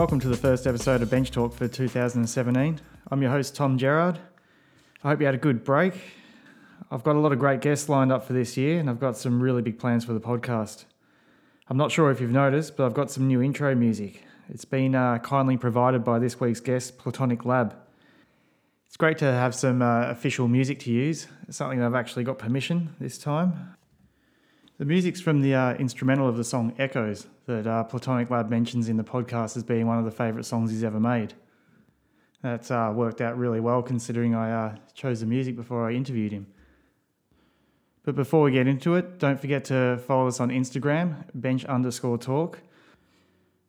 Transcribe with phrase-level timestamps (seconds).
[0.00, 2.80] Welcome to the first episode of Bench Talk for 2017.
[3.10, 4.18] I'm your host, Tom Gerard.
[5.04, 5.92] I hope you had a good break.
[6.90, 9.18] I've got a lot of great guests lined up for this year, and I've got
[9.18, 10.86] some really big plans for the podcast.
[11.68, 14.22] I'm not sure if you've noticed, but I've got some new intro music.
[14.48, 17.76] It's been uh, kindly provided by this week's guest, Plutonic Lab.
[18.86, 22.38] It's great to have some uh, official music to use, it's something I've actually got
[22.38, 23.76] permission this time.
[24.80, 28.88] The music's from the uh, instrumental of the song Echoes that uh, Plutonic Lab mentions
[28.88, 31.34] in the podcast as being one of the favourite songs he's ever made.
[32.40, 36.32] That's uh, worked out really well considering I uh, chose the music before I interviewed
[36.32, 36.46] him.
[38.04, 42.16] But before we get into it, don't forget to follow us on Instagram, bench underscore
[42.16, 42.60] talk.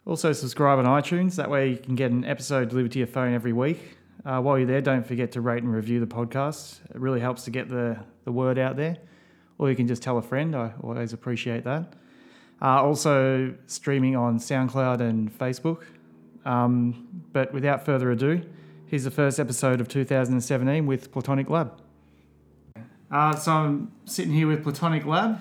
[0.06, 1.36] Also, subscribe on iTunes.
[1.36, 3.98] That way, you can get an episode delivered to your phone every week.
[4.24, 6.80] Uh, while you're there, don't forget to rate and review the podcast.
[6.90, 8.98] It really helps to get the, the word out there.
[9.62, 10.56] Or you can just tell a friend.
[10.56, 11.94] I always appreciate that.
[12.60, 15.84] Uh, also, streaming on SoundCloud and Facebook.
[16.46, 18.42] Um, but without further ado,
[18.88, 21.80] here's the first episode of 2017 with Plutonic Lab.
[23.12, 25.40] Uh, so I'm sitting here with Plutonic Lab.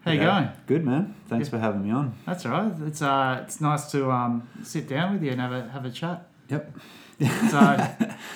[0.00, 0.48] How you going?
[0.66, 1.14] Good man.
[1.28, 2.14] Thanks for having me on.
[2.24, 2.72] That's all right.
[2.86, 5.90] It's uh, it's nice to um, sit down with you and have a have a
[5.90, 6.26] chat.
[6.48, 6.72] Yep.
[7.50, 7.88] So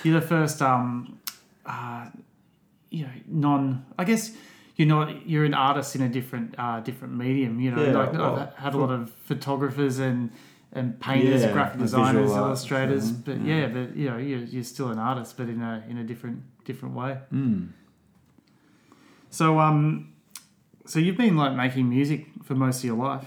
[0.03, 1.21] you're the first um,
[1.65, 2.09] uh,
[2.91, 3.87] you know, non.
[3.97, 4.33] I guess
[4.83, 5.27] you're not.
[5.29, 7.61] You're an artist in a different uh, different medium.
[7.61, 10.31] You know, Yeah, like well, I've had a lot of photographers and
[10.73, 13.11] and painters, Yeah, graphic designers, arts illustrators.
[13.13, 13.61] But yeah.
[13.61, 16.43] yeah, but you know, you're, you're still an artist, but in a in a different
[16.65, 17.19] different way.
[17.33, 17.69] Mm.
[19.31, 20.13] So um,
[20.87, 23.27] so you've been like making music for most of your life.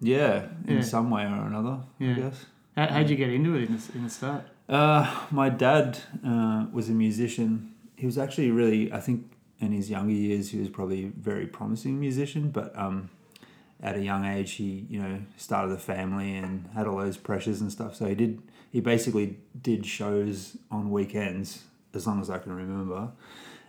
[0.00, 0.82] Yeah, in Yeah.
[0.82, 2.10] some way or another, Yeah.
[2.12, 2.46] I guess.
[2.76, 4.42] How, how'd you get into it in the, in the start?
[4.68, 7.72] Uh, my dad uh, was a musician.
[7.96, 9.30] He was actually really, I think,
[9.64, 12.50] in his younger years, he was probably a very promising musician.
[12.50, 13.10] But um,
[13.82, 17.60] at a young age, he, you know, started a family and had all those pressures
[17.60, 17.96] and stuff.
[17.96, 18.42] So he did.
[18.70, 21.64] He basically did shows on weekends,
[21.94, 23.12] as long as I can remember.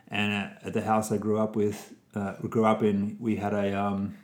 [0.07, 3.53] And at, at the house I grew up with, uh, grew up in, we had
[3.53, 4.17] a um,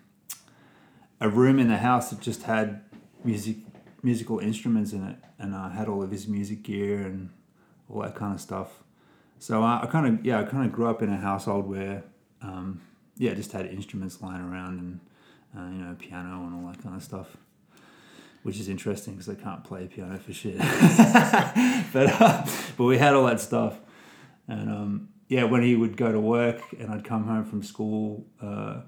[1.20, 2.82] a room in the house that just had
[3.24, 3.58] music
[4.04, 7.30] musical instruments in it, and I had all of his music gear and
[7.88, 8.84] all that kind of stuff.
[9.42, 12.04] So I, I kind of yeah, I kind of grew up in a household where
[12.44, 12.80] um,
[13.18, 15.00] yeah, just had instruments lying around and
[15.58, 17.36] uh, you know piano and all that kind of stuff.
[18.44, 20.58] Which is interesting because I can't play piano for shit,
[21.94, 22.46] but uh,
[22.78, 23.80] but we had all that stuff,
[24.48, 28.26] and um, yeah, when he would go to work and I'd come home from school,
[28.44, 28.82] uh,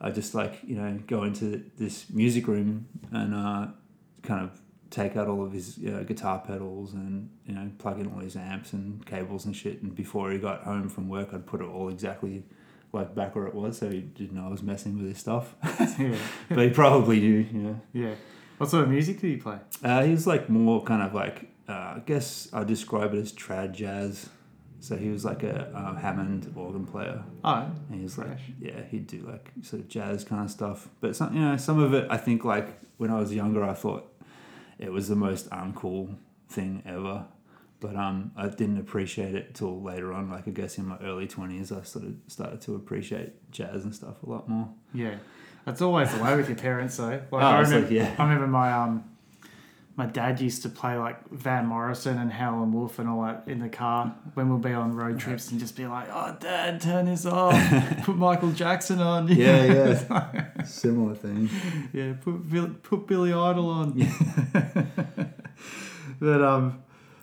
[0.00, 3.66] I just like you know go into this music room and uh,
[4.22, 4.60] kind of
[4.94, 8.20] take out all of his you know, guitar pedals and you know plug in all
[8.20, 9.82] his amps and cables and shit.
[9.82, 12.44] And before he got home from work, I'd put it all exactly
[12.92, 15.54] like back where it was, so he didn't know I was messing with his stuff.
[15.98, 16.16] yeah,
[16.48, 17.80] but he probably knew, you know.
[17.92, 18.14] yeah.
[18.58, 19.58] What sort of music did he play?
[19.82, 23.32] Uh, he was like more kind of like uh, I guess I describe it as
[23.32, 24.28] trad jazz.
[24.78, 27.24] So he was like a uh, Hammond organ player.
[27.42, 28.42] Oh, And he's like, Fresh.
[28.60, 30.88] yeah, he'd do like sort of jazz kind of stuff.
[31.00, 32.68] But some, you know, some of it, I think like
[32.98, 34.12] when I was younger, I thought
[34.78, 36.16] it was the most uncool
[36.48, 37.26] thing ever.
[37.80, 40.30] But um, I didn't appreciate it till later on.
[40.30, 43.94] Like I guess in my early twenties, I sort of started to appreciate jazz and
[43.94, 44.68] stuff a lot more.
[44.94, 45.16] Yeah,
[45.66, 47.08] that's always the way with your parents, though.
[47.08, 48.14] Like Oh, I remember, like, yeah.
[48.18, 49.04] I remember my um,
[49.96, 53.60] my dad used to play like Van Morrison and Howlin' Wolf and all that in
[53.60, 57.04] the car when we'd be on road trips and just be like, "Oh, Dad, turn
[57.06, 57.54] this off.
[58.02, 59.28] put Michael Jackson on.
[59.28, 59.64] yeah.
[59.64, 60.62] Yeah.
[60.64, 61.48] Similar thing.
[61.92, 62.14] yeah.
[62.20, 64.12] Put put Billy Idol on." Yeah.
[66.20, 66.80] but um.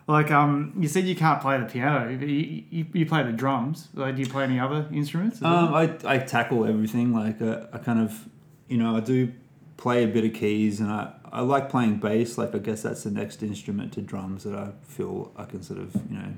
[0.07, 3.87] Like um, you said you can't play the piano, you, you, you play the drums.
[3.93, 5.41] Like, do you play any other instruments?
[5.41, 7.13] Um, I, I tackle everything.
[7.13, 8.27] Like uh, I kind of,
[8.67, 9.31] you know, I do
[9.77, 12.37] play a bit of keys, and I, I like playing bass.
[12.37, 15.79] Like I guess that's the next instrument to drums that I feel I can sort
[15.79, 16.33] of you know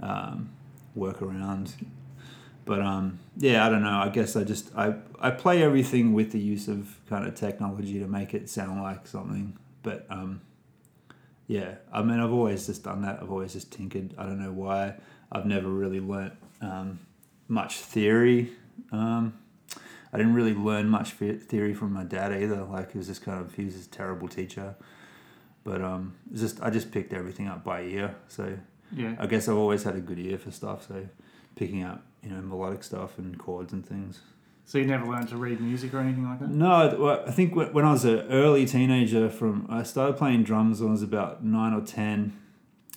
[0.00, 0.50] um,
[0.94, 1.74] work around.
[2.64, 3.98] But um, yeah, I don't know.
[3.98, 7.98] I guess I just I I play everything with the use of kind of technology
[8.00, 9.56] to make it sound like something.
[9.82, 10.40] But um,
[11.46, 13.20] yeah, I mean, I've always just done that.
[13.22, 14.14] I've always just tinkered.
[14.18, 14.94] I don't know why.
[15.30, 16.98] I've never really learnt um,
[17.48, 18.50] much theory.
[18.90, 19.34] Um,
[20.12, 22.62] I didn't really learn much theory from my dad either.
[22.64, 24.74] Like he was just kind of he was just a terrible teacher.
[25.64, 28.14] But um, just I just picked everything up by ear.
[28.28, 28.56] So
[28.92, 29.16] yeah.
[29.18, 30.86] I guess I've always had a good ear for stuff.
[30.88, 31.08] So
[31.56, 34.20] picking up you know melodic stuff and chords and things.
[34.64, 36.50] So you never learned to read music or anything like that?
[36.50, 40.88] No, I- think when I was an early teenager, from I started playing drums when
[40.88, 42.36] I was about nine or ten,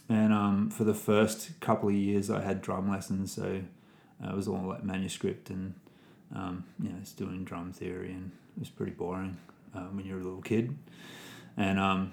[0.09, 3.61] and um, for the first couple of years I had drum lessons, so
[4.23, 5.75] uh, it was all like manuscript and
[6.35, 9.37] um, you know, it's doing drum theory, and it was pretty boring
[9.73, 10.77] um, when you're a little kid.
[11.57, 12.11] And um,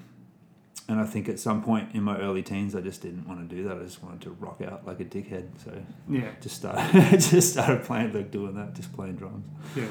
[0.88, 3.54] and I think at some point in my early teens, I just didn't want to
[3.56, 3.76] do that.
[3.78, 5.48] I just wanted to rock out like a dickhead.
[5.64, 5.72] So
[6.08, 6.30] Yeah.
[6.40, 9.44] just started just started playing like doing that, just playing drums.
[9.74, 9.86] Yeah.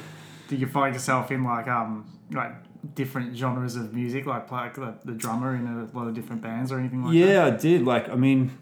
[0.48, 2.52] Did you find yourself in like um like
[2.94, 6.72] different genres of music, like like the, the drummer in a lot of different bands
[6.72, 7.18] or anything like that?
[7.18, 7.84] yeah, I did.
[7.84, 8.56] Like, I mean,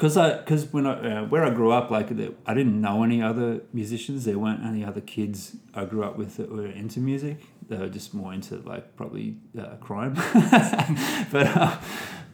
[0.00, 3.20] because I because when I uh, where I grew up, like I didn't know any
[3.20, 4.24] other musicians.
[4.24, 7.36] There weren't any other kids I grew up with that were into music.
[7.68, 10.14] They were just more into like probably uh, crime.
[11.30, 11.78] but uh,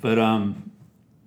[0.01, 0.71] but um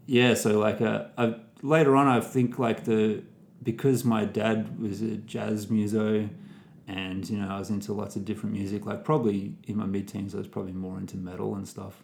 [0.06, 0.34] yeah.
[0.34, 3.22] So like uh, I, later on, I think like the
[3.62, 6.30] because my dad was a jazz muso.
[6.88, 8.86] And you know, I was into lots of different music.
[8.86, 12.02] Like probably in my mid-teens, I was probably more into metal and stuff.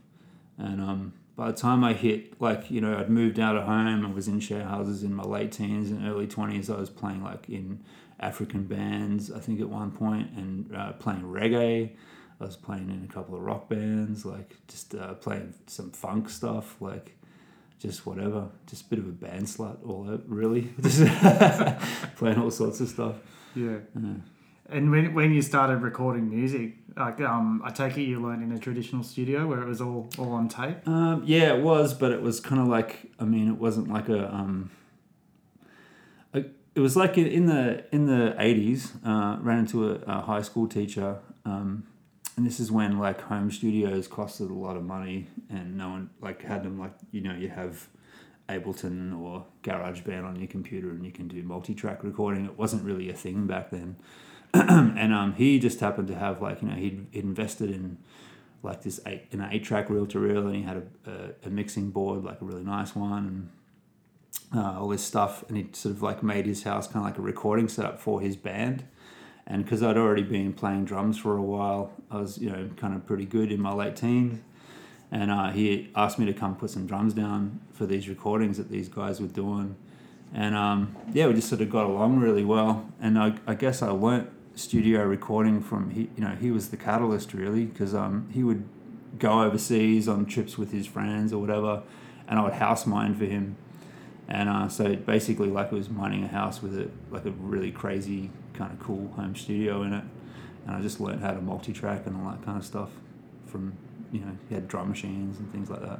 [0.59, 4.05] And um, by the time I hit, like, you know, I'd moved out of home,
[4.05, 6.73] I was in share houses in my late teens and early 20s.
[6.73, 7.83] I was playing, like, in
[8.19, 11.91] African bands, I think, at one point, and uh, playing reggae.
[12.39, 16.29] I was playing in a couple of rock bands, like, just uh, playing some funk
[16.29, 17.17] stuff, like,
[17.79, 18.47] just whatever.
[18.67, 20.73] Just a bit of a band slut, all out, really.
[20.81, 21.05] Just
[22.15, 23.15] playing all sorts of stuff.
[23.53, 23.77] Yeah.
[23.93, 24.13] Yeah.
[24.69, 28.51] And when, when you started recording music, like um, I take it you learned in
[28.51, 30.87] a traditional studio where it was all, all on tape.
[30.87, 34.09] Um, yeah, it was, but it was kind of like I mean, it wasn't like
[34.09, 34.33] a.
[34.33, 34.71] Um,
[36.33, 38.93] a it was like in- the in the eighties.
[39.05, 41.85] Uh, ran into a, a high school teacher, um,
[42.37, 46.09] and this is when like home studios costed a lot of money, and no one
[46.21, 47.87] like had them like you know you have
[48.47, 52.45] Ableton or GarageBand on your computer, and you can do multi-track recording.
[52.45, 53.95] It wasn't really a thing back then,
[54.69, 57.97] and um, he just happened to have like you know he'd, invested in
[58.63, 61.49] like this eight an eight track reel to reel, and he had a, a, a
[61.49, 63.49] mixing board, like a really nice one,
[64.53, 65.43] and uh, all this stuff.
[65.49, 68.21] And he sort of like made his house kind of like a recording setup for
[68.21, 68.85] his band.
[69.45, 72.95] And because I'd already been playing drums for a while, I was you know kind
[72.95, 74.41] of pretty good in my late teens.
[75.11, 78.69] And uh, he asked me to come put some drums down for these recordings that
[78.69, 79.75] these guys were doing.
[80.33, 82.89] And um, yeah, we just sort of got along really well.
[83.01, 86.77] And I, I guess I learnt studio recording from he you know he was the
[86.77, 88.63] catalyst really because um, he would
[89.19, 91.83] go overseas on trips with his friends or whatever
[92.27, 93.55] and I would house mine for him.
[94.27, 97.71] And uh, so basically like it was mining a house with it like a really
[97.71, 100.03] crazy kind of cool home studio in it.
[100.65, 102.89] And I just learned how to multi-track and all that kind of stuff
[103.45, 103.73] from
[104.11, 105.99] you know he had drum machines and things like that.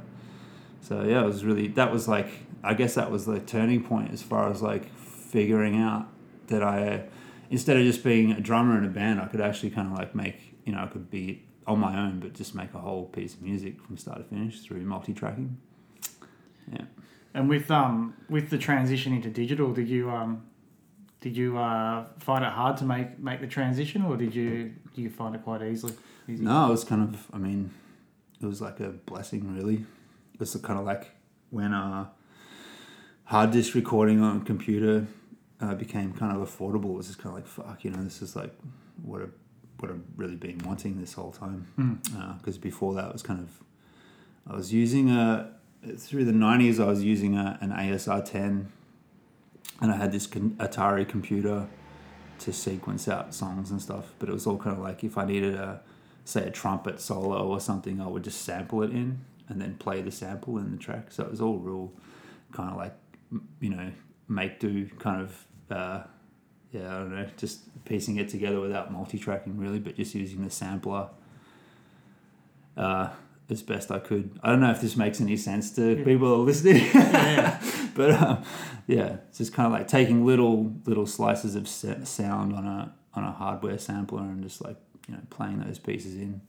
[0.80, 2.28] So yeah it was really that was like
[2.64, 6.08] I guess that was the turning point as far as like figuring out
[6.48, 7.04] that I
[7.50, 10.14] instead of just being a drummer in a band, I could actually kind of like
[10.14, 13.34] make, you know, I could be on my own, but just make a whole piece
[13.34, 15.56] of music from start to finish through multi-tracking.
[16.72, 16.82] Yeah.
[17.34, 20.42] And with um with the transition into digital, did you um
[21.20, 25.02] did you uh, find it hard to make make the transition, or did you do
[25.02, 25.92] you find it quite easily?
[26.28, 26.44] Easy?
[26.44, 27.70] No, it was kind of, I mean,
[28.40, 29.84] it was like a blessing, really.
[30.34, 31.10] It was kind of like
[31.50, 32.06] when uh,
[33.24, 35.06] hard disk recording on a computer
[35.60, 36.90] uh, became kind of affordable.
[36.90, 38.52] It was just kind of like, fuck, you know, this is like
[39.02, 39.26] what I,
[39.78, 41.66] what I've really been wanting this whole time.
[41.78, 42.38] Mm.
[42.38, 43.50] Because before that, it was kind of,
[44.50, 45.52] I was using a,
[45.96, 48.72] through the 90s, I was using a, an ASR 10
[49.80, 51.68] and I had this con- Atari computer
[52.40, 54.12] to sequence out songs and stuff.
[54.18, 55.80] But it was all kind of like if I needed a,
[56.24, 60.02] say, a trumpet solo or something, I would just sample it in and then play
[60.02, 61.10] the sample in the track.
[61.10, 61.92] So it was all real
[62.52, 62.94] kind of like,
[63.60, 63.90] you know,
[64.28, 66.02] make do kind of, uh,
[66.72, 70.42] yeah, I don't know, just piecing it together without multi tracking really, but just using
[70.44, 71.08] the sampler
[72.76, 73.10] uh,
[73.48, 74.38] as best I could.
[74.42, 76.04] I don't know if this makes any sense to Yeah.
[76.04, 76.84] people listening.
[76.94, 77.62] Yeah.
[77.94, 78.42] but um,
[78.86, 83.24] yeah, it's just kind of like taking little little slices of sound on a on
[83.24, 84.76] a hardware sampler and just like
[85.08, 86.40] you know playing those pieces in.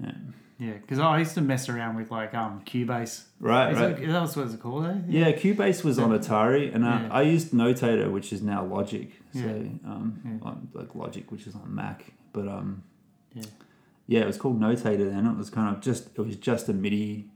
[0.00, 0.12] Yeah.
[0.58, 3.24] Yeah, because I used to mess around with like um Cubase.
[3.40, 3.98] Right, Is right.
[3.98, 4.94] it, that was what it's called, eh?
[5.08, 7.08] Yeah, Cubase was on Atari, and uh, Yeah.
[7.10, 9.10] I used Notator, which is now Logic.
[9.32, 9.90] So, Yeah.
[9.90, 10.38] um, Yeah.
[10.48, 12.12] on- like Logic, which is on Mac.
[12.32, 12.82] But um,
[13.34, 13.42] Yeah.
[14.06, 15.26] yeah, it was called Notator then.
[15.26, 17.30] It was kind of just it was just a MIDI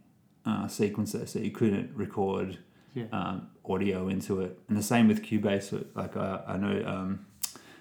[0.46, 2.58] uh, sequencer, so you couldn't record
[2.94, 3.04] Yeah.
[3.12, 4.58] um, audio into it.
[4.68, 5.84] And the same with Cubase.
[5.94, 7.26] Like uh, I know um,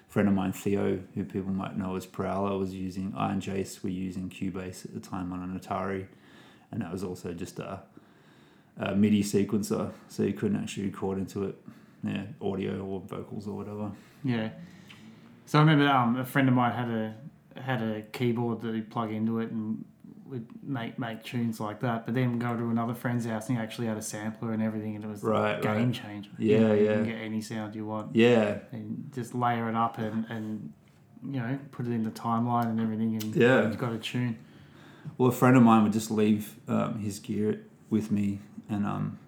[0.08, 3.82] friend of mine, Theo, who people might know as Prowler, was using I and Jace
[3.82, 6.06] were using Cubase at the time on an Atari,
[6.72, 7.82] and that was also just a,
[8.78, 11.56] a MIDI sequencer, so you couldn't actually record into it,
[12.02, 13.92] yeah, audio or vocals or whatever.
[14.24, 14.50] Yeah.
[15.46, 17.14] So I remember um, a friend of mine had a
[17.60, 19.84] had a keyboard that he'd plug into it and
[20.28, 22.04] would make make tunes like that.
[22.06, 24.94] But then go to another friend's house and he actually had a sampler and everything,
[24.96, 25.92] and it was Right, a game right.
[25.94, 26.30] changer.
[26.38, 26.92] Yeah, you know, You yeah.
[26.94, 30.72] can get any sound you want Yeah, and just layer it up and and
[31.24, 33.62] you know put it in the timeline and everything, and Yeah.
[33.66, 34.36] you've got a tune.
[35.16, 39.18] well, a friend of mine would just leave um, his gear with me, and um,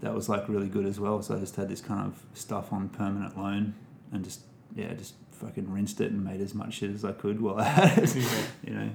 [0.00, 1.20] that was like really good as well.
[1.22, 3.74] So I just had this kind of stuff on permanent loan,
[4.12, 4.42] and just
[4.74, 7.64] yeah, just fucking rinsed it and made as much shit as I could while I
[7.64, 8.14] had it.
[8.16, 8.24] Yeah.
[8.64, 8.90] You know.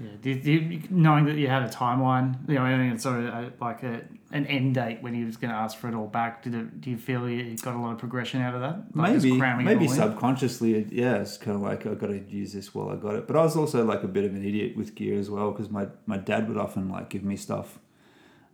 [0.00, 3.20] Yeah, do you, do you, knowing that you had a timeline, you know, and sort
[3.20, 5.94] of a, like a, an end date when he was going to ask for it
[5.94, 8.60] all back, did it, do you feel you got a lot of progression out of
[8.60, 8.84] that?
[8.94, 9.38] Like maybe.
[9.38, 12.90] cramming maybe subconsciously it- yeah it's kind of like i've got to use this while
[12.90, 13.26] i got it.
[13.26, 15.70] But i was also like a bit of an idiot with gear as well because
[15.70, 17.78] my, my dad would often like give me stuff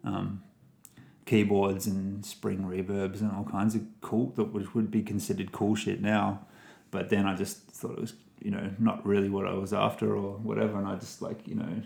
[0.05, 0.43] um,
[1.27, 5.75] keyboards and spring reverbs and all kinds of cool that which would be considered cool
[5.75, 6.47] shit now.
[6.91, 10.15] But then i just thought it was you know not really what i was after
[10.15, 11.83] or whatever and i just like you know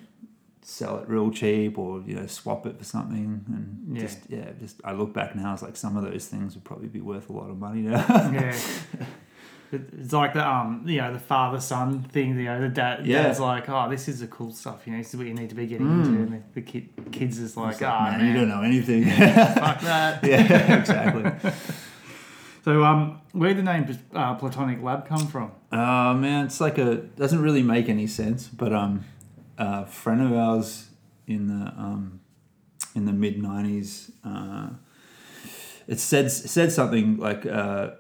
[0.62, 4.02] sell it real cheap or you know swap it for something and Yeah.
[4.02, 6.88] just yeah just i look back now it's like some of those things would probably
[6.88, 8.54] be worth a lot of money now yeah.
[9.70, 12.38] It's like the um, you know, the father son thing.
[12.38, 13.24] You know, the dad, Yeah.
[13.24, 14.86] dad's like, oh, this is the cool stuff.
[14.86, 16.04] You know, this is what you need to be getting Mm.
[16.06, 16.10] into.
[16.22, 19.04] And the, the kid, kids is like, ah, man, man, you don't know anything.
[19.04, 20.24] fuck that.
[20.30, 21.52] yeah, exactly.
[22.68, 25.52] So, um, where the name uh, Plutonic Lab come from?
[25.72, 29.06] Uh, man, it's like a doesn't really make any sense, but um,
[29.56, 30.90] a friend of ours
[31.26, 32.20] in the um,
[32.94, 34.68] in the mid '90s, uh,
[35.87, 37.92] it said said something like uh,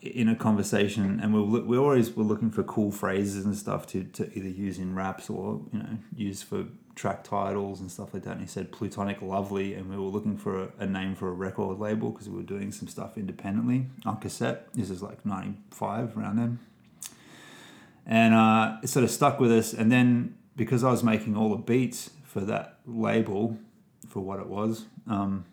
[0.00, 3.86] in a conversation, and we were, we always were looking for cool phrases and stuff
[3.88, 8.12] to, to either use in raps or you know use for track titles and stuff
[8.12, 8.32] like that.
[8.32, 11.32] And he said Plutonic Lovely, and we were looking for a, a name for a
[11.32, 14.68] record label because we were doing some stuff independently on cassette.
[14.74, 16.58] This is like '95 around then
[18.08, 19.74] and uh, it sort of stuck with us.
[19.74, 23.58] And then because I was making all the beats for that label,
[24.08, 25.44] for what it was, um,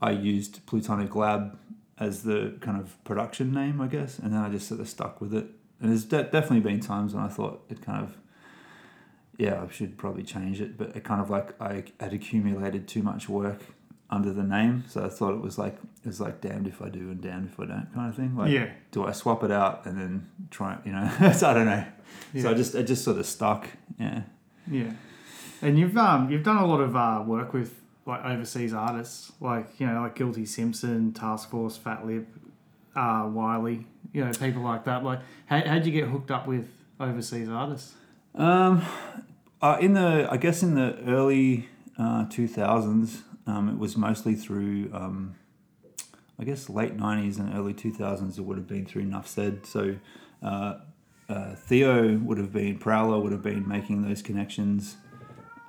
[0.00, 1.58] I used Plutonic Lab
[2.00, 4.18] as the kind of production name, I guess.
[4.18, 5.46] And then I just sort of stuck with it.
[5.80, 8.16] And there's de- definitely been times when I thought it kind of,
[9.36, 10.76] yeah, I should probably change it.
[10.76, 13.60] But it kind of like I had accumulated too much work
[14.10, 16.88] under the name, so I thought it was like it was like damned if I
[16.88, 18.34] do and damned if I don't kind of thing.
[18.36, 20.78] Like, yeah, do I swap it out and then try?
[20.84, 21.84] You know, so I don't know.
[22.32, 23.68] yeah, So I just it just sort of stuck.
[24.00, 24.22] Yeah.
[24.66, 24.92] yeah.
[25.60, 29.78] And you've um, you've done a lot of uh, work with like overseas artists, like
[29.78, 32.26] you know, like Guilty Simpson, Task Force, Fatlip,
[32.96, 33.86] uh, Wiley.
[34.12, 35.04] You know, people like that.
[35.04, 37.94] Like, how how'd you get hooked up with overseas artists?
[38.34, 38.82] Um,
[39.60, 41.68] uh, in the I guess in the early
[42.30, 45.36] two thousands, um, it was mostly through um,
[46.40, 48.38] I guess late nineties and early two thousands.
[48.38, 49.66] It would have been through Nuff Said.
[49.66, 49.96] So.
[50.42, 50.78] Uh,
[51.28, 54.96] uh, Theo would have been Prowler would have been making those connections.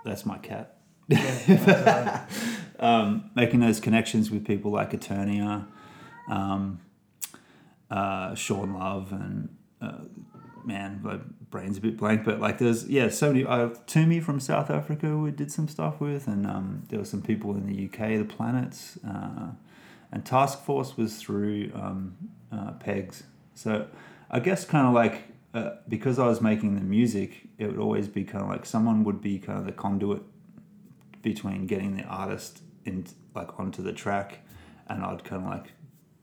[0.05, 0.78] That's my cat.
[2.79, 5.65] um, making those connections with people like Eternia,
[6.29, 6.79] um,
[7.89, 10.03] uh, Sean Love, and uh,
[10.63, 11.17] man, my
[11.49, 13.45] brain's a bit blank, but like there's yeah, so many.
[13.45, 17.21] Uh, Tumi from South Africa we did some stuff with, and um, there were some
[17.21, 19.51] people in the UK, the Planets, uh,
[20.11, 22.15] and Task Force was through um,
[22.51, 23.23] uh, Pegz.
[23.55, 23.87] So
[24.29, 25.23] I guess kind of like
[25.53, 29.03] uh, because I was making the music, it would always be kind of like someone
[29.03, 30.21] would be kind of the conduit
[31.21, 34.39] between getting the artist in like onto the track,
[34.87, 35.71] and I'd kind of like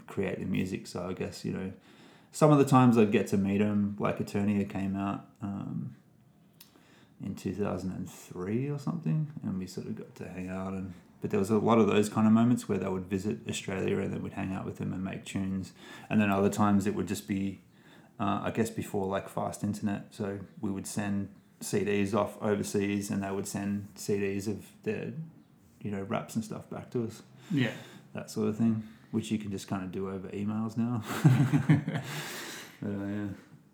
[0.06, 0.86] create the music.
[0.86, 1.72] So I guess you know,
[2.32, 3.96] some of the times I'd get to meet him.
[3.98, 5.96] Like Eternia came out um,
[7.24, 10.72] in two thousand and three or something, and we sort of got to hang out.
[10.72, 13.38] And but there was a lot of those kind of moments where they would visit
[13.48, 15.72] Australia, and then we'd hang out with them and make tunes.
[16.10, 17.62] And then other times it would just be,
[18.20, 20.08] uh, I guess, before like fast internet.
[20.10, 21.28] So we would send
[21.60, 25.12] CDs off overseas, and they would send CDs of their,
[25.82, 27.70] you know, raps and stuff back to us Yeah.
[28.14, 31.02] that sort of thing, which you can just kind of do over emails now.
[32.82, 33.26] But, uh, yeah.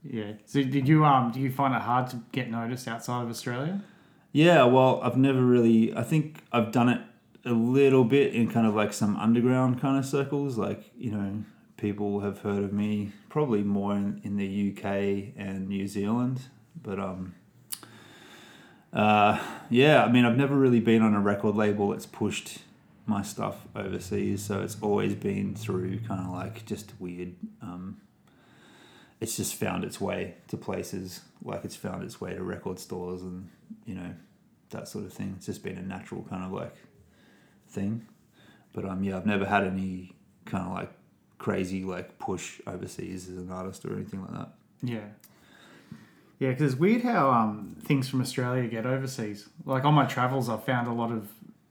[0.04, 0.32] Yeah.
[0.46, 3.82] So did you um do you find it hard to get noticed outside of Australia?
[4.32, 5.94] Yeah, well, I've never really.
[5.94, 7.00] I think I've done it
[7.44, 10.56] a little bit in kind of like some underground kind of circles.
[10.56, 11.44] Like, you know,
[11.76, 16.42] people have heard of me probably more in, in the UK and New Zealand.
[16.80, 17.34] But, um,
[18.92, 19.38] uh,
[19.70, 22.58] yeah, I mean, I've never really been on a record label that's pushed
[23.06, 24.42] my stuff overseas.
[24.44, 27.34] So it's always been through kind of like just weird.
[27.60, 28.00] Um,
[29.20, 33.22] it's just found its way to places like it's found its way to record stores
[33.22, 33.48] and
[33.86, 34.14] you know
[34.70, 35.34] that sort of thing.
[35.36, 36.74] It's just been a natural kind of like
[37.68, 38.06] thing.
[38.72, 40.12] But um, yeah, I've never had any
[40.44, 40.92] kind of like
[41.38, 44.48] crazy like push overseas as an artist or anything like that.
[44.82, 45.06] Yeah.
[46.42, 49.48] Yeah, because it's weird how um, things from Australia get overseas.
[49.64, 51.28] Like on my travels, I've found a lot of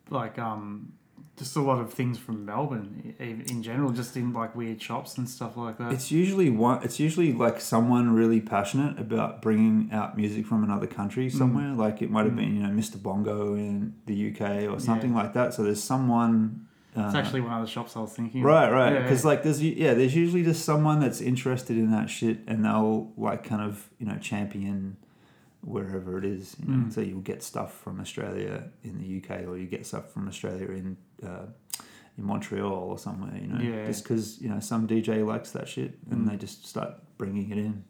[0.10, 0.94] like um,
[1.38, 5.18] just a lot of things from Melbourne in, in general, just in like weird shops
[5.18, 5.92] and stuff like that.
[5.92, 6.82] It's usually one.
[6.84, 11.38] It's usually like someone really passionate about bringing out music from another country Mm.
[11.38, 11.74] somewhere.
[11.74, 12.38] Like it might have Mm.
[12.38, 15.54] been you know Mr Bongo in the UK or something like that.
[15.54, 16.68] So there's someone.
[16.96, 18.42] Uh, it's actually one of the shops I was thinking.
[18.42, 18.46] of.
[18.46, 18.94] Right, right.
[18.94, 19.28] Yeah, Because yeah.
[19.30, 23.44] like there's yeah, there's usually just someone that's interested in that shit, and they'll like
[23.44, 24.98] kind of you know champion
[25.62, 26.56] wherever it is.
[26.60, 26.86] You know?
[26.86, 26.94] Mm.
[26.94, 30.68] So you'll get stuff from Australia in the UK, or you get stuff from Australia
[30.72, 31.46] in uh,
[32.18, 33.36] in Montreal or somewhere.
[33.40, 33.86] You know, Yeah.
[33.86, 36.32] just because you know some DJ likes that shit, and Mm.
[36.32, 37.84] they just start bringing it in.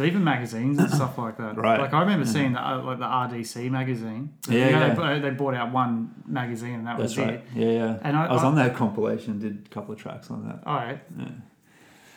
[0.00, 1.56] But even magazines and stuff like that.
[1.58, 1.78] Right.
[1.78, 2.32] Like I remember Yeah.
[2.32, 4.32] seeing the, uh, like the RDC magazine.
[4.48, 4.88] Yeah, You know, yeah.
[4.88, 7.34] They, bought- they bought out one magazine and that That's was right.
[7.34, 7.44] it.
[7.54, 7.98] Yeah, yeah.
[8.02, 9.38] And I, I was I- on that compilation.
[9.38, 10.62] Did a couple of tracks on that.
[10.66, 11.00] All right.
[11.18, 11.26] Yeah.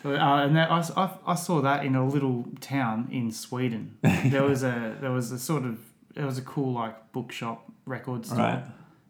[0.05, 3.97] Uh, and that, I, I, I saw that in a little town in Sweden.
[4.25, 5.79] There was a there was a sort of
[6.15, 8.63] there was a cool like bookshop record store, Right.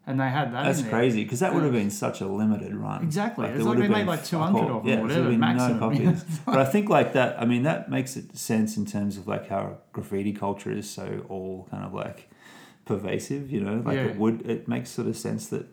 [0.06, 0.64] And they had that.
[0.64, 3.02] That's crazy because that would have been such a limited run.
[3.02, 3.46] Exactly.
[3.48, 4.78] It's like would they have made been like 200 all.
[4.78, 5.72] of them, yeah, or whatever, been maximum.
[5.80, 6.24] No copies.
[6.46, 7.40] but I think like that.
[7.40, 11.24] I mean, that makes it sense in terms of like how graffiti culture is so
[11.28, 12.28] all kind of like
[12.84, 13.50] pervasive.
[13.50, 14.04] You know, like Yeah.
[14.06, 14.48] it would.
[14.48, 15.66] It makes sort of sense that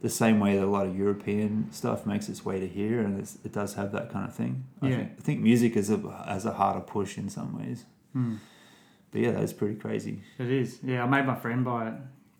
[0.00, 3.18] the same way that a lot of European stuff makes its way to here, and
[3.18, 4.64] it's, it does have that kind of thing.
[4.80, 4.96] I Yeah.
[4.98, 5.96] think, I think music is a
[6.28, 7.84] has a harder push in some ways.
[8.12, 8.36] Hmm.
[9.10, 10.20] But yeah, that's pretty crazy.
[10.38, 10.78] It is.
[10.84, 11.94] Yeah, I made my friend buy it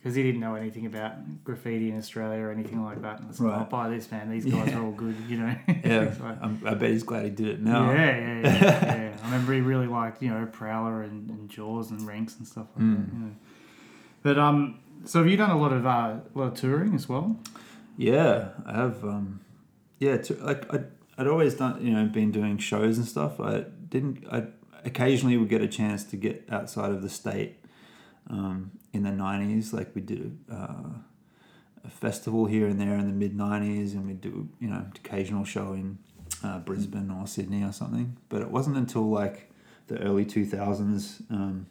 [0.09, 3.21] because he didn't know anything about graffiti in Australia or anything like that.
[3.21, 3.59] And I said, Right.
[3.59, 4.31] "I'll buy this, man.
[4.31, 4.79] These guys Yeah.
[4.79, 6.15] are all good, you know." Yeah,
[6.65, 7.91] I bet he's glad he did it now.
[7.93, 9.17] Yeah, yeah, yeah, yeah.
[9.23, 12.69] I remember he really liked, you know, Prowler and, and Jaws and Ranks and stuff
[12.75, 12.97] like that.
[13.11, 13.13] Mm.
[13.13, 13.31] You know.
[14.23, 15.91] But um, so have you done a lot of uh,
[16.35, 17.37] a lot of touring as well?
[17.99, 19.05] Yeah, I have.
[19.05, 19.41] Um,
[19.99, 20.85] yeah, to, like I,
[21.19, 23.39] I'd always done, you know, been doing shows and stuff.
[23.41, 24.25] I didn't.
[24.33, 24.45] I
[24.87, 27.58] occasionally would get a chance to get outside of the state.
[28.31, 30.89] Um, in the nineties, like we did a, uh,
[31.85, 35.45] a festival here and there in the mid nineties, and we'd do, you know, occasional
[35.45, 35.99] show in
[36.45, 38.17] uh, Brisbane or Sydney or something.
[38.29, 39.51] But it wasn't until like
[39.87, 41.67] the early two thousands um,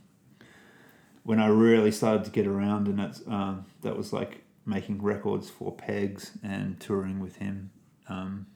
[1.24, 5.50] when I really started to get around, and that's um, that was like making records
[5.50, 7.72] for Pegz and touring with him.
[8.10, 8.48] Um,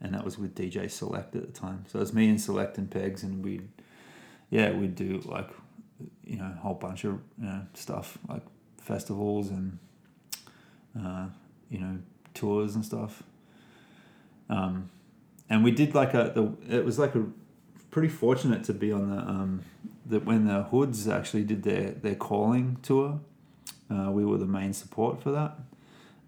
[0.00, 1.84] and that was with DJ Select at the time.
[1.88, 3.68] So it was me and Select and Pegz, and we'd,
[4.50, 5.48] yeah, we'd do like,
[6.26, 8.42] you know, a whole bunch of you know, stuff like
[8.80, 9.78] festivals and,
[11.00, 11.26] uh,
[11.70, 11.98] you know,
[12.34, 13.22] tours and stuff.
[14.48, 14.90] Um,
[15.48, 17.24] and we did like a, the, it was like a,
[17.96, 19.62] pretty fortunate to be on the, um,
[20.04, 23.20] the when the Hoods actually did their, their calling tour.
[23.90, 25.56] Uh, we were the main support for that.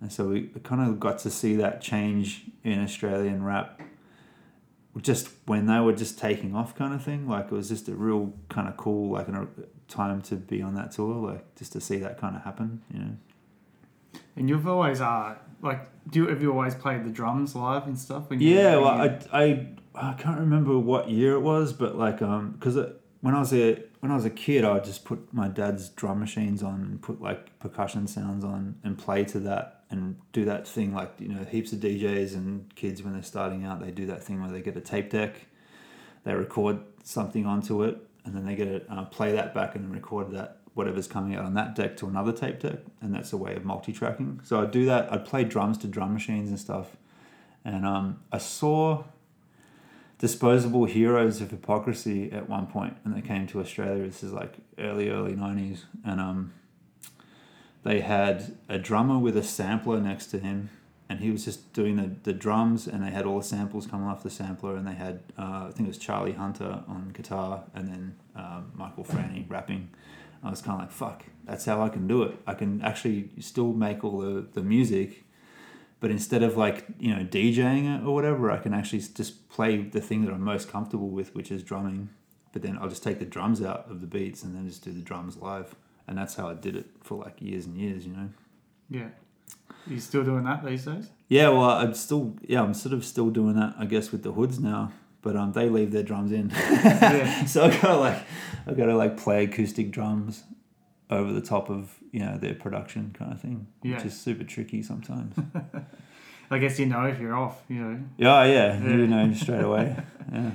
[0.01, 3.83] And so we kind of got to see that change in Australian rap
[5.01, 7.29] just when they were just taking off kind of thing.
[7.29, 9.47] Like it was just a real kind of cool, like a
[9.89, 13.01] time to be on that tour, like just to see that kind of happen, you
[13.01, 13.17] know.
[14.37, 17.99] And you've always uh like do you, have you always played the drums live and
[17.99, 18.31] stuff?
[18.31, 22.23] When you, Yeah, well, I, I, I can't remember what year it was, but like,
[22.23, 22.77] um, because
[23.21, 25.89] when I was a when I was a kid, I would just put my dad's
[25.89, 30.45] drum machines on and put like percussion sounds on and play to that and do
[30.45, 33.91] that thing like you know heaps of DJs and kids when they're starting out they
[33.91, 35.47] do that thing where they get a tape deck,
[36.25, 39.93] they record something onto it and then they get to uh, play that back and
[39.93, 43.37] record that whatever's coming out on that deck to another tape deck and that's a
[43.37, 44.41] way of multi-tracking.
[44.45, 45.13] So I'd do that.
[45.13, 46.97] I'd play drums to drum machines and stuff,
[47.65, 49.05] and um, I saw
[50.19, 54.55] Disposable Heroes of Hiphoprisy at one point and they came to australia this is like
[54.77, 56.53] early early 90s and um,
[57.89, 60.71] they had a drummer with a sampler next to him
[61.09, 64.07] and he was just doing the, the drums and they had all the samples coming
[64.07, 67.65] off the sampler and they had uh, i think it was charlie hunter on guitar
[67.75, 69.91] and then um, Michael Franti rapping.
[70.45, 72.37] I was kind of like fuck that's how i can do it.
[72.47, 75.25] I can actually still make all the, the music
[76.01, 79.83] but instead of like you know DJing it or whatever, I can actually just play
[79.83, 82.11] the thing that I'm most comfortable with, which is drumming.
[82.53, 84.93] But then I'll just take the drums out of the beats and then just do
[84.93, 85.75] the drums live,
[86.09, 88.29] and that's how I did it for like years and years, you know.
[88.91, 89.09] yeah.
[89.87, 91.09] Are you still doing that these days?
[91.29, 94.33] Yeah, well, I'm still yeah, I'm sort of still doing that, I guess, with the
[94.33, 94.93] hoods now.
[95.21, 97.45] But um, they leave their drums in, Yeah.
[97.53, 98.19] so I gotta like,
[98.67, 100.45] I gotta like play acoustic drums
[101.11, 103.97] over the top of you know their production kind of thing, Yeah.
[103.97, 105.35] which is super tricky sometimes.
[106.51, 108.01] I guess you know if you're off, you know.
[108.17, 108.89] yeah, yeah, Yeah.
[108.97, 109.97] you know straight away.
[110.33, 110.51] Yeah.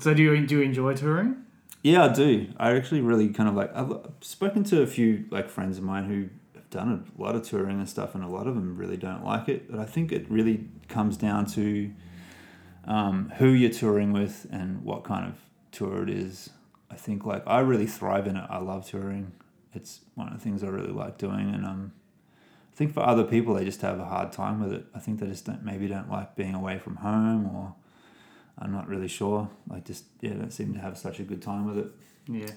[0.00, 1.36] So do you do you enjoy touring?
[1.84, 2.48] Yeah, I do.
[2.56, 3.70] I actually really kind of like.
[3.76, 3.92] I've
[4.22, 7.78] spoken to a few like friends of mine who have done a lot of touring
[7.78, 9.70] and stuff, and a lot of them really don't like it.
[9.70, 11.92] But I think it really comes down to
[12.86, 15.34] um, who you're touring with and what kind of
[15.72, 16.48] tour it is.
[16.90, 18.46] I think like I really thrive in it.
[18.48, 19.32] I love touring.
[19.74, 21.92] It's one of the things I really like doing, and um,
[22.72, 24.86] I think for other people, they just have a hard time with it.
[24.94, 27.74] I think they just don't maybe don't like being away from home, or
[28.58, 29.48] I'm not really sure.
[29.68, 31.86] Like just yeah, don't seem to have such a good time with it.
[32.28, 32.50] Yeah.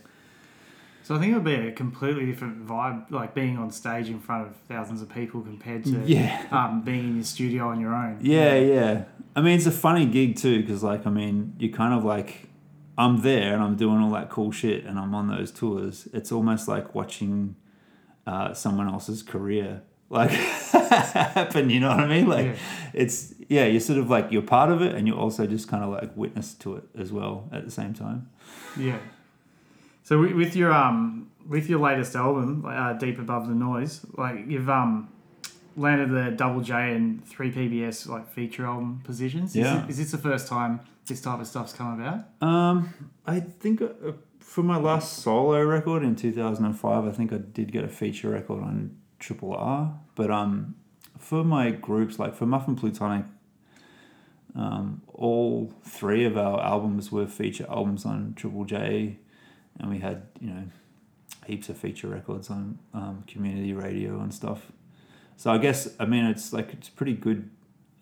[1.03, 4.19] So I think it would be a completely different vibe, like being on stage in
[4.19, 6.45] front of thousands of people compared to Yeah.
[6.51, 8.19] um, being in your studio on your own.
[8.21, 9.03] Yeah, yeah.
[9.33, 12.49] I mean, it's a funny gig too, because like, I mean, you kind of like,
[12.97, 16.09] I'm there and I'm doing all that cool shit, and I'm on those tours.
[16.13, 17.55] It's almost like watching
[18.25, 20.31] uh, someone else's career like
[20.91, 21.69] happen.
[21.69, 22.27] You know what I mean?
[22.27, 22.55] Like, Yeah.
[22.93, 25.83] it's yeah, you're sort of like you're part of it, and you're also just kind
[25.83, 28.29] of like witness to it as well at the same time.
[28.77, 28.99] Yeah.
[30.03, 34.69] So with your um with your latest album, uh, Deep Above the Noise, like you've
[34.69, 35.09] um
[35.75, 39.51] landed the double J and three PBS like feature album positions.
[39.51, 39.83] Is Yeah.
[39.83, 42.25] it- Is, this the first time this type of stuff's come about?
[42.41, 42.89] Um,
[43.25, 43.87] I think uh,
[44.39, 48.63] for my last solo record in 2005, I think I did get a feature record
[48.63, 49.99] on Triple R.
[50.15, 50.75] But um,
[51.17, 53.25] for my groups, like for Muph & Plutonic,
[54.57, 59.17] um, all three of our albums were feature albums on Triple J,
[59.79, 60.63] and we had you know
[61.45, 64.71] heaps of feature records on um, community radio and stuff.
[65.37, 67.51] So I guess I mean it's like it's pretty good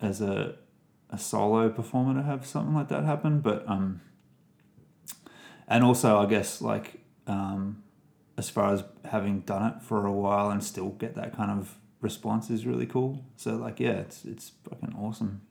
[0.00, 0.56] as a
[1.10, 4.00] a solo performer to have something like that happen, but um,
[5.68, 7.82] and also I guess like um,
[8.38, 11.76] as far as having done it for a while and still get that kind of
[12.00, 13.26] response is really cool.
[13.36, 15.42] So like yeah, it's it's fucking awesome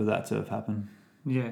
[0.00, 0.88] for that to have happened.
[1.26, 1.50] Yeah.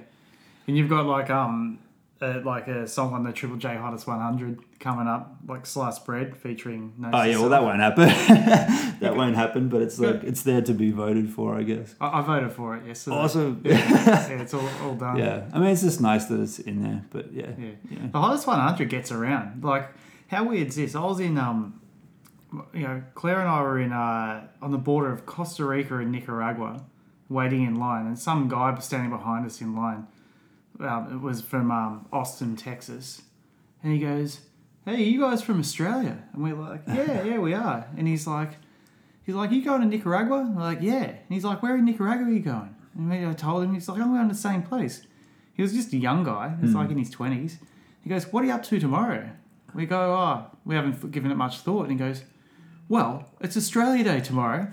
[0.66, 1.80] And you've got like um
[2.20, 6.36] uh, like a song on the Triple J Hottest 100 coming up, like Sliced Bread
[6.36, 6.94] featuring.
[6.98, 8.08] Notes Oh yeah, well that won't happen.
[9.00, 11.94] that won't happen, but it's like it's there to be voted for, I guess.
[12.00, 13.16] I, I voted for it yesterday.
[13.16, 13.60] Awesome.
[13.64, 13.74] Yeah,
[14.28, 15.18] yeah it's all, all done.
[15.18, 17.70] Yeah, I mean it's just nice that it's in there, but yeah, Yeah.
[17.90, 17.98] yeah.
[18.10, 19.62] The hottest 100 gets around.
[19.62, 19.90] Like,
[20.28, 20.94] how weird's this?
[20.94, 21.80] I was in, um,
[22.72, 26.10] you know, Claire and I were in uh, on the border of Costa Rica and
[26.10, 26.82] Nicaragua,
[27.28, 30.06] waiting in line, and some guy was standing behind us in line.
[30.80, 33.22] Um, it was from um, Austin, Texas,
[33.82, 34.40] and he goes,
[34.84, 38.52] "Hey, you guys from Australia?" And we're like, "Yeah, yeah, we are." And he's like,
[39.24, 41.84] "He's like, you going to Nicaragua?" And we're like, "Yeah." And he's like, "Where in
[41.84, 44.40] Nicaragua are you going?" And we, I told him, he's like, "I'm going to the
[44.40, 45.02] same place."
[45.54, 46.54] He was just a young guy.
[46.60, 47.58] He's like in his twenties.
[48.02, 49.30] He goes, "What are you up to tomorrow?"
[49.74, 52.22] We go, "Oh, we haven't given it much thought." And he goes,
[52.88, 54.72] "Well, it's Australia Day tomorrow."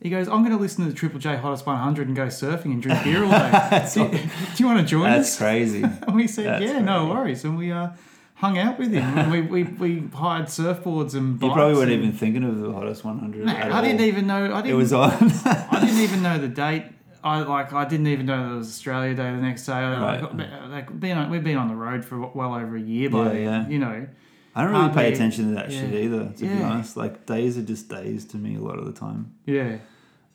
[0.00, 2.66] He goes, "I'm going to listen to the Triple J Hottest 100 and go surfing
[2.66, 3.88] and drink beer all day.
[3.94, 4.18] do, do
[4.62, 5.82] you want to join That's us?" That's crazy.
[6.06, 7.88] And we said, That's "Yeah, no worries." And we uh,
[8.34, 9.02] hung out with him.
[9.18, 11.54] And we, we we hired surfboards and You bikes.
[11.54, 13.46] probably weren't and- even thinking of the hottest 100.
[13.46, 14.06] No, at I didn't all.
[14.06, 14.44] even know.
[14.52, 14.70] I It didn't.
[14.70, 15.10] it was on.
[15.44, 16.84] I didn't even know the date.
[17.24, 17.72] I like.
[17.72, 19.72] I didn't even know it was Australia Day the next day.
[19.82, 20.22] Right.
[20.22, 23.32] Like, like being on, we've been on the road for well over a year by
[23.32, 23.68] Yeah, yeah.
[23.68, 24.06] You know.
[24.56, 26.96] I don't really pay attention to that shit either, to be honest.
[26.96, 29.34] Like days are just days to me a lot of the time.
[29.44, 29.76] Yeah.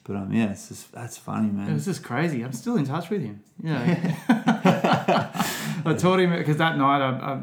[0.04, 1.74] But um, yeah, it's just that's funny, It man.
[1.74, 2.42] was just crazy.
[2.44, 3.44] I'm still in touch with him.
[3.64, 4.16] Yeah.
[5.86, 7.40] I taught him because that night I, I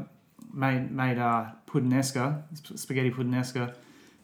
[0.52, 3.74] made made uh, puttanesca, sp- spaghetti puttanesca,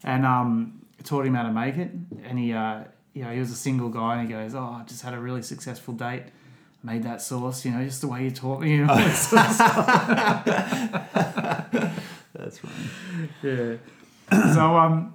[0.03, 1.91] and um, taught him how to make it.
[2.25, 4.83] And he, uh, you know, he was a single guy, and he goes, "Oh, I
[4.85, 6.23] just had a really successful date.
[6.83, 8.93] Made that sauce, you know, just the way you taught me." You know,
[12.45, 13.15] that sort of stuff.
[13.41, 13.79] That's funny.
[14.31, 14.53] yeah.
[14.53, 15.13] So um,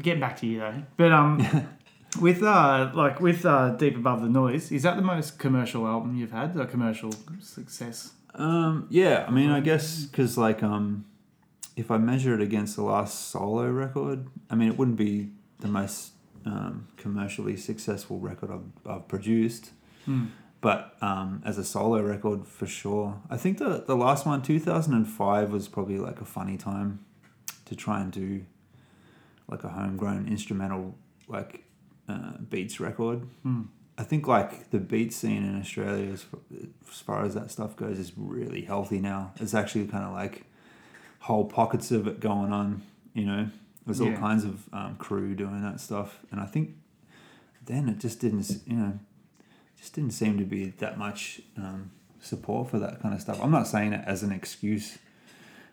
[0.00, 1.68] getting back to you though, but um,
[2.20, 6.16] with uh, like with uh, Deep Above the Noise, is that the most commercial album
[6.16, 6.56] you've had?
[6.56, 8.12] A commercial success?
[8.34, 11.04] Um, yeah, I mean, I guess because like um,
[11.76, 15.68] if I measure it against the last solo record, I mean, it wouldn't be the
[15.68, 16.12] most
[16.44, 19.70] um, commercially successful record I've, I've produced.
[20.04, 20.26] Hmm.
[20.62, 23.20] But um, as a solo record, for sure.
[23.28, 26.56] I think the the last one, two thousand and five, was probably like a funny
[26.56, 27.04] time
[27.66, 28.44] to try and do
[29.48, 30.94] like a homegrown instrumental
[31.28, 31.64] like
[32.08, 33.26] uh, beats record.
[33.42, 33.62] Hmm.
[33.98, 36.24] I think like the beat scene in Australia, as,
[36.90, 39.32] as far as that stuff goes, is really healthy now.
[39.40, 40.44] It's actually kind of like
[41.18, 42.82] whole pockets of it going on.
[43.14, 43.48] You know,
[43.84, 44.16] there's all Yeah.
[44.16, 46.76] kinds of um, crew doing that stuff, and I think
[47.66, 48.98] then it just didn't, you know,
[49.82, 51.90] just didn't seem to be that much um,
[52.20, 53.38] support for that kind of stuff.
[53.42, 54.96] I'm not saying it as an excuse,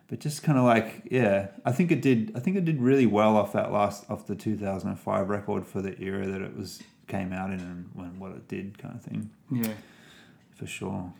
[0.07, 2.31] but just kind of like, yeah, I think it did.
[2.35, 5.95] I think it did really well off that last, off the 2005 record for the
[6.01, 9.29] era that it was came out in and when what it did, kind of thing,
[9.51, 9.73] Yeah.
[10.55, 11.13] for sure.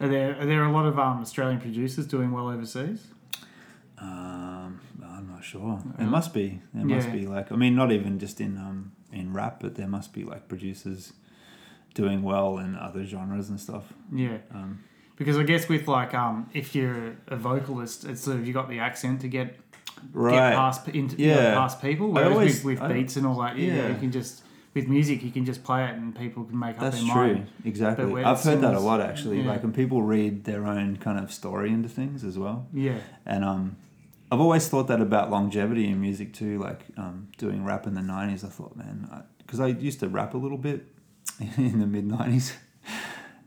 [0.00, 3.08] Are there are there a lot of um, Australian producers doing well overseas?
[3.98, 5.82] Um, I'm not sure.
[5.98, 6.62] There must be.
[6.72, 7.50] There must be like.
[7.52, 11.12] I mean, not even just in um in rap, but there must be like producers
[11.94, 13.84] doing well in other genres and stuff.
[14.12, 14.38] Yeah.
[14.54, 14.80] Um,
[15.16, 18.68] Because I guess with like um, if you're a vocalist, it's sort of you got
[18.68, 19.58] the accent to get
[20.14, 20.32] Right.
[20.32, 21.54] get past into, you know, Yeah.
[21.54, 22.10] past people.
[22.12, 23.88] Whereas always- with, with I- beats and all that, yeah, Yeah.
[23.88, 26.80] you can just with music you can just play it and people can make up
[26.82, 27.34] That's their true.
[27.34, 27.46] mind.
[27.64, 28.22] Exactly.
[28.24, 29.42] I've heard that a lot actually.
[29.42, 29.48] yeah.
[29.48, 32.66] Like when people read their own kind of story into things as well.
[32.72, 33.76] Yeah, And um,
[34.32, 36.58] I've always thought that about longevity in music too.
[36.60, 40.34] Like um, doing rap in the '90s, I thought, man, because I, used to rap
[40.34, 40.86] a little bit
[41.56, 42.54] in the mid '90s,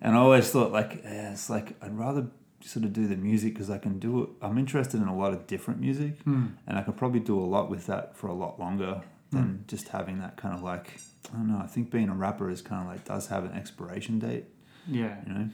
[0.01, 2.27] and I always thought like, yeah, it's like I'd rather
[2.61, 4.29] sort of do the music because I can do it.
[4.41, 6.47] I'm interested in a lot of different music, Hmm.
[6.67, 9.01] and I could probably do a lot with that for a lot longer
[9.31, 9.55] than Hmm.
[9.67, 10.99] just having that kind of like.
[11.33, 11.57] I don't know.
[11.63, 14.45] I think being a rapper is kind of like does have an expiration date.
[14.87, 15.49] yeah, You know.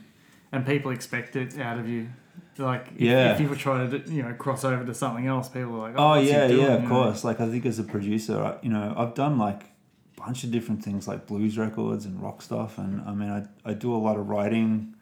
[0.51, 2.09] and people expect it out of you.
[2.57, 3.33] Like, if, Yeah.
[3.33, 5.93] if you were trying to, you know, cross over to something else, people are like,
[5.97, 7.03] Oh, oh, yeah, doing?" yeah, of You know?
[7.03, 7.23] course.
[7.23, 9.68] Like I think as a producer, I, you know, I've done like
[10.25, 13.73] bunch of different things, like blues records and rock stuff, and I mean, I I
[13.73, 14.95] do a lot of writing.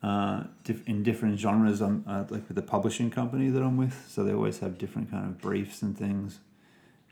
[0.00, 3.96] Uh, diff- in different genres, I'm uh, like with the publishing company that I'm with,
[4.08, 6.38] so they always have different kind of briefs and things,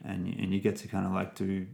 [0.05, 1.67] and you- and you get to kind of like do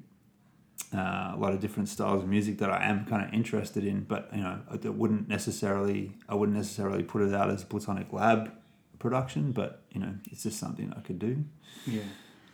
[0.94, 4.04] uh, a lot of different styles of music that I am kind of interested in,
[4.04, 8.10] but you know, that wouldn't necessarily I wouldn't necessarily put it out as a Plutonic
[8.12, 8.50] Lab
[8.98, 11.44] production, but you know, it's just something I could do.
[11.86, 12.02] Yeah.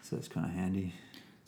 [0.03, 0.95] So it's kind of handy.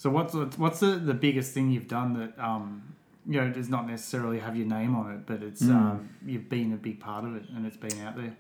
[0.01, 2.95] So what's the, what's the, the biggest thing you've done that um
[3.27, 5.75] you know does not necessarily have your name on it, but it's Mm.
[5.75, 8.35] um, you've been a big part of it and it's been out there.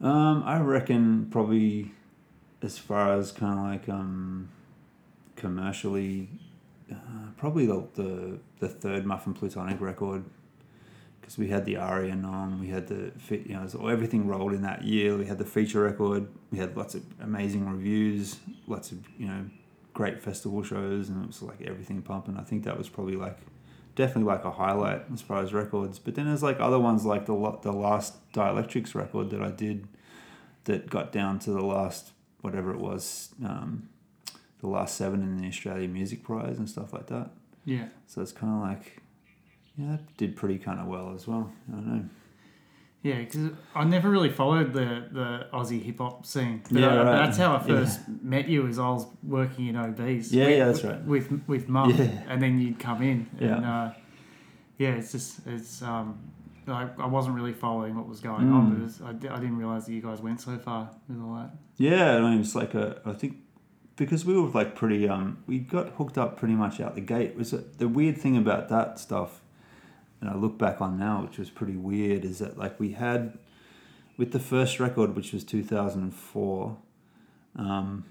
[0.00, 1.92] Um, I reckon probably
[2.62, 4.48] as far as kind of like um,
[5.36, 6.28] commercially,
[6.90, 6.96] uh,
[7.36, 10.24] probably the, the the third Muph & Plutonic record
[11.20, 14.52] because we had the Aria Nom, we had the fe- you know so everything rolled
[14.52, 15.16] in that year.
[15.16, 19.44] We had the feature record, we had lots of amazing reviews, lots of you know
[19.98, 22.36] great festival shows, and it was like everything pumping.
[22.36, 23.36] I think that was probably like
[23.96, 25.98] definitely like a highlight as far as records.
[25.98, 29.88] But then there's like other ones like the the last Dialectrix record that I did
[30.66, 33.88] that got down to the last whatever it was, um,
[34.60, 37.30] the last seven in the Australian Music Prize and stuff like that.
[37.64, 37.88] Yeah.
[38.06, 39.02] So it's kind of like
[39.76, 41.50] yeah, that did pretty kind of well as well.
[41.68, 42.08] I don't know.
[43.02, 46.62] Yeah, because I never really followed the, the Aussie hip hop scene.
[46.70, 47.04] But Yeah, I- right.
[47.26, 48.66] That's how I first met you.
[48.66, 50.32] As I was working in OBs.
[50.34, 51.04] Yeah, with, yeah, that's right.
[51.04, 52.04] With with mum, Yeah.
[52.28, 53.28] and then you'd come in.
[53.38, 53.72] And, Yeah.
[53.84, 53.92] uh,
[54.78, 56.18] yeah, it's just it's um,
[56.66, 58.78] like I wasn't really following what was going on, Mm.
[58.78, 61.50] but it's, I, I didn't realize that you guys went so far with all that.
[61.76, 63.36] Yeah, I mean it's like a I think
[63.96, 67.36] because we were like pretty um we got hooked up pretty much out the gate.
[67.36, 69.40] Was it, the weird thing about that stuff,
[70.20, 73.38] and I look back on now, which was pretty weird, is that like we had
[74.16, 76.76] with the first record, which was two thousand and four,
[77.56, 78.04] um,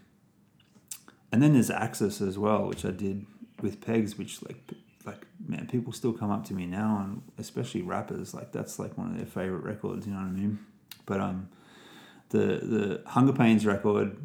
[1.31, 3.25] and then there's Axis as well, which I did
[3.61, 4.71] with Pegz, which like
[5.05, 8.97] like man, people still come up to me now, and especially rappers, like that's like
[8.97, 10.05] one of their favorite records.
[10.05, 10.59] You know what I mean?
[11.05, 11.49] But um,
[12.29, 14.17] the the Hunger Pains record,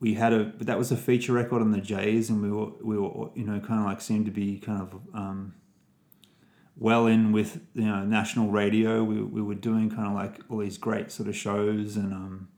[0.00, 2.70] we had a but that was a feature record on the Jays, and we were
[2.82, 5.54] we were you know kind of like seemed to be kind of um,
[6.76, 9.02] well in with you know national radio.
[9.04, 12.48] We we were doing kind of like all these great sort of shows, and um,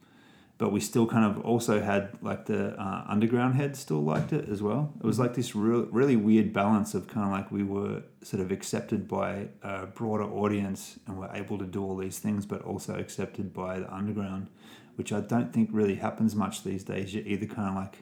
[0.58, 4.48] but we still kind of also had like the uh, underground head still liked it
[4.48, 4.92] as well.
[4.98, 8.42] It was like this real, really weird balance of kind of like we were sort
[8.42, 12.62] of accepted by a broader audience and were able to do all these things, but
[12.62, 14.48] also accepted by the underground,
[14.96, 17.14] which I don't think really happens much these days.
[17.14, 17.98] You're either kind of like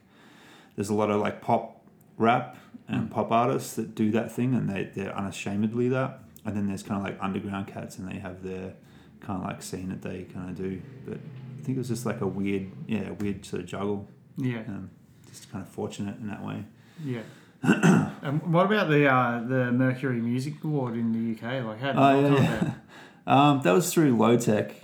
[0.77, 1.74] there's a lot of like pop
[2.16, 2.57] rap
[2.88, 6.20] and pop artists that do that thing and they, they're unashamedly that.
[6.44, 8.74] And then there's kind of like underground cats and they have their
[9.20, 10.83] kind of like scene that they kind of do.
[11.07, 14.09] But I think it was just like a weird, yeah, weird sort of juggle.
[14.37, 14.90] Yeah, Um,
[15.29, 16.64] just kind of fortunate in that way.
[17.05, 17.22] yeah.
[17.62, 21.64] and what about the uh, the Mercury Music Award in the UK?
[21.64, 22.59] Like, how did that yeah, yeah.
[22.61, 22.74] about?
[23.27, 24.74] Um, that was through Lotek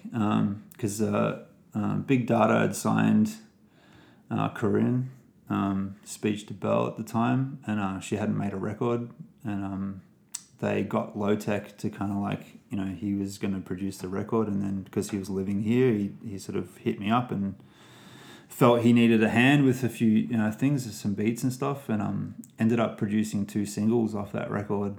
[0.73, 1.41] because uh,
[1.75, 3.35] um, Big Dada had signed
[4.31, 5.09] uh, Corynne
[5.51, 9.11] um, Speech Debelle at the time, and uh, she hadn't made a record,
[9.45, 10.03] and um,
[10.61, 14.09] they got Lotek to kind of like you know he was going to produce the
[14.09, 17.31] record, and then because he was living here, he, he sort of hit me up
[17.31, 17.57] and
[18.49, 21.89] felt he needed a hand with a few you know things, some beats and stuff,
[21.89, 24.97] and um, ended up producing two singles off that record.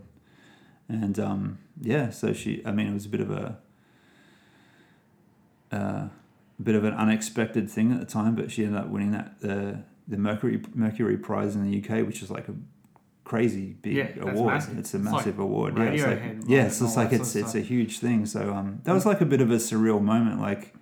[0.90, 3.58] And um, yeah, so she, I mean, it was a bit of a,
[5.72, 6.08] uh,
[6.62, 9.84] bit of an unexpected thing at the time, but she ended up winning that the
[10.12, 12.54] the Mercury Mercury Prize in the UK, which is like a
[13.24, 14.54] crazy big Yeah, award.
[14.56, 14.78] massive.
[14.78, 15.78] It's a It's massive like award.
[15.78, 18.26] Yeah, it's like yeah, it's just like it's it's a huge thing.
[18.26, 20.76] So um, that was like a bit of a surreal moment, like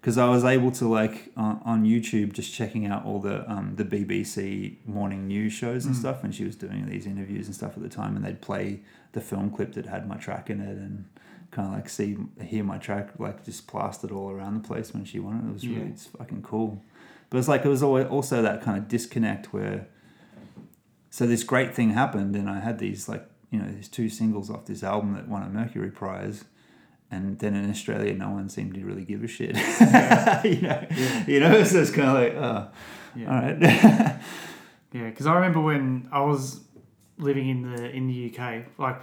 [0.00, 3.74] because I was able to like on, on YouTube just checking out all the um,
[3.76, 5.98] the BBC morning news shows and Mm.
[6.00, 8.80] stuff, and she was doing these interviews and stuff at the time, and they'd play
[9.12, 11.04] the film clip that had my track in it, and
[11.50, 15.04] kind of like see hear my track like just plastered all around the place when
[15.04, 15.48] she won it.
[15.48, 16.82] It was really it's fucking cool.
[17.30, 19.86] But it's like it was always also that kind of disconnect where.
[21.10, 24.50] So this great thing happened, and I had these like you know these two singles
[24.50, 26.44] off this album that won a Mercury Prize,
[27.10, 29.56] and then in Australia, no one seemed to really give a shit.
[30.44, 31.24] you know, Yeah.
[31.26, 32.68] you know, so it's kind of like, oh,
[33.16, 33.26] Yeah.
[33.34, 34.20] all right.
[34.92, 36.60] Yeah, because I remember when I was
[37.18, 39.00] living in the in the UK, like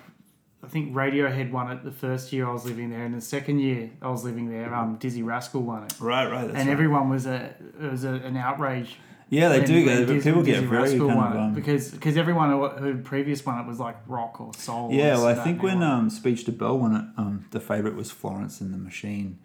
[0.65, 3.59] I think Radiohead won it the first year I was living there, and the second
[3.59, 6.45] year I was living there, um, Dizzee Rascal won it, right, right.
[6.45, 6.67] And right.
[6.67, 8.95] everyone was a it was a, an outrage.
[9.29, 11.53] yeah, they when- do when get Diz- people Dizzee get very Rascal kind of um,
[11.53, 12.49] because because everyone
[12.79, 14.89] who previous won it was like rock or soul.
[14.89, 18.11] or Yeah, well, I think when um, Speech Debelle won it, um, the favorite was
[18.11, 19.39] Florence and the Machine,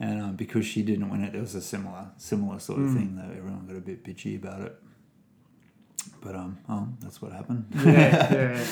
[0.00, 2.94] and um, because she didn't win it, there was a similar similar sort of Mm.
[2.96, 4.74] thing that everyone got a bit bitchy about it.
[6.20, 7.66] But um, oh, that's what happened.
[7.74, 7.82] yeah,
[8.32, 8.64] yeah.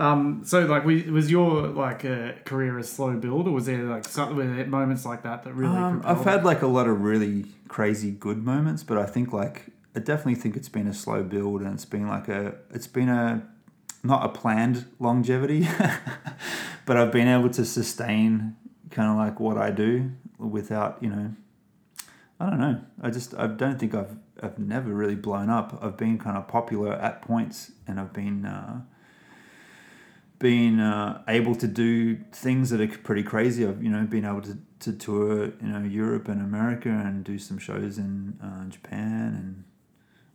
[0.00, 3.82] Um, so like, we, was your like uh, career a slow build, or was there
[3.82, 5.76] like some, were there moments like that that really?
[5.76, 9.66] Um, I've had like a lot of really crazy good moments, but I think like
[9.94, 13.10] I definitely think it's been a slow build, and it's been like a it's been
[13.10, 13.46] a
[14.02, 15.68] not a planned longevity,
[16.86, 18.56] but I've been able to sustain
[18.90, 21.34] kind of like what I do without you know
[22.40, 25.78] I don't know I just I don't think I've I've never really blown up.
[25.82, 28.46] I've been kind of popular at points, and I've been.
[28.46, 28.80] Uh,
[30.40, 33.64] been uh, able to do things that are pretty crazy.
[33.64, 37.38] I've you know been able to, to tour you know Europe and America and do
[37.38, 39.64] some shows in uh, Japan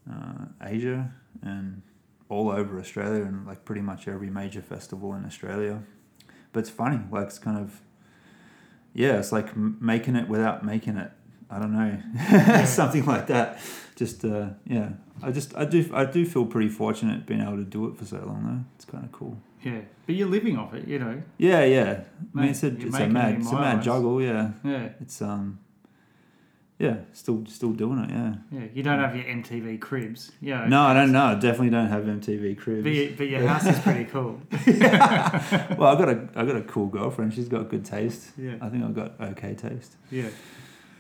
[0.08, 1.82] and uh, Asia and
[2.30, 5.82] all over Australia and like pretty much every major festival in Australia.
[6.54, 7.82] But it's funny, like it's kind of
[8.94, 11.12] yeah, it's like m- making it without making it.
[11.50, 13.60] I don't know, something like that.
[13.96, 14.90] Just uh, yeah,
[15.24, 18.06] I just I do I do feel pretty fortunate being able to do it for
[18.06, 18.64] so long though.
[18.76, 19.38] It's kind of cool.
[19.66, 21.22] Yeah, but you're living off it, you know.
[21.38, 22.04] Yeah, yeah.
[22.36, 23.86] I mean, it's a it's a mad it it's a mad eyes.
[23.86, 24.22] juggle.
[24.22, 25.60] Yeah, Yeah, it's um,
[26.78, 28.10] yeah, still still doing it.
[28.12, 28.36] Yeah.
[28.52, 28.68] yeah.
[28.74, 30.68] You don't have your MTV cribs, Yeah.
[30.68, 31.26] No, I don't know.
[31.26, 32.84] I definitely don't have MTV cribs.
[32.84, 34.40] But, your- but your house is pretty cool.
[35.80, 37.34] well, I got a I got a cool girlfriend.
[37.34, 38.32] She's got good taste.
[38.38, 39.96] Yeah, I think I've got okay taste.
[40.12, 40.30] yeah.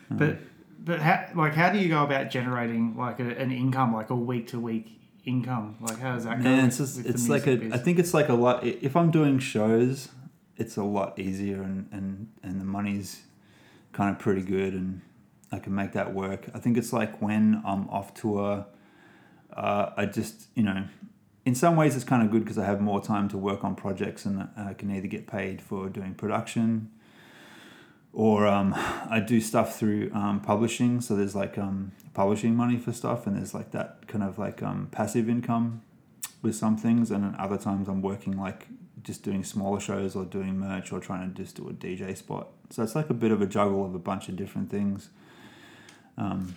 [0.09, 0.37] Um, But
[0.83, 4.15] but how like how do you go about generating like a, an income, like a
[4.15, 5.77] week to week income?
[5.81, 6.43] Like how does that go?
[6.43, 7.57] man, it's just it's like a.
[7.57, 8.63] music I think it's like a lot.
[8.63, 10.09] If I'm doing shows,
[10.57, 13.21] it's a lot easier and and and the money's
[13.91, 15.01] kind of pretty good and
[15.51, 16.49] I can make that work.
[16.53, 18.65] I think it's like when I'm off tour,
[19.55, 20.85] uh, I just you know.
[21.45, 23.75] In some ways, it's kind of good because I have more time to work on
[23.75, 26.89] projects, and I can either get paid for doing production,
[28.15, 31.01] or um, I do stuff through um, publishing.
[31.01, 34.63] So there's like um, publishing money for stuff, and there's like that kind of like
[34.63, 35.81] um, passive income
[36.41, 38.67] with some things, and then other times I'm working like
[39.03, 42.47] just doing smaller shows or doing merch or trying to just do a DJ spot.
[42.69, 45.09] So it's like a bit of a juggle of a bunch of different things.
[46.17, 46.55] Um,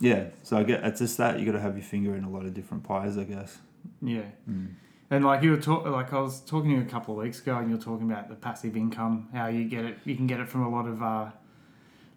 [0.00, 2.28] yeah, so I get it's just that you got to have your finger in a
[2.28, 3.58] lot of different pies, I guess.
[4.02, 4.22] yeah.
[4.50, 4.74] Mm.
[5.10, 7.40] And like you were talking, like I was talking to you a couple of weeks
[7.40, 10.26] ago, and you were talking about the passive income, how you get it, you can
[10.26, 11.30] get it from a lot of, uh,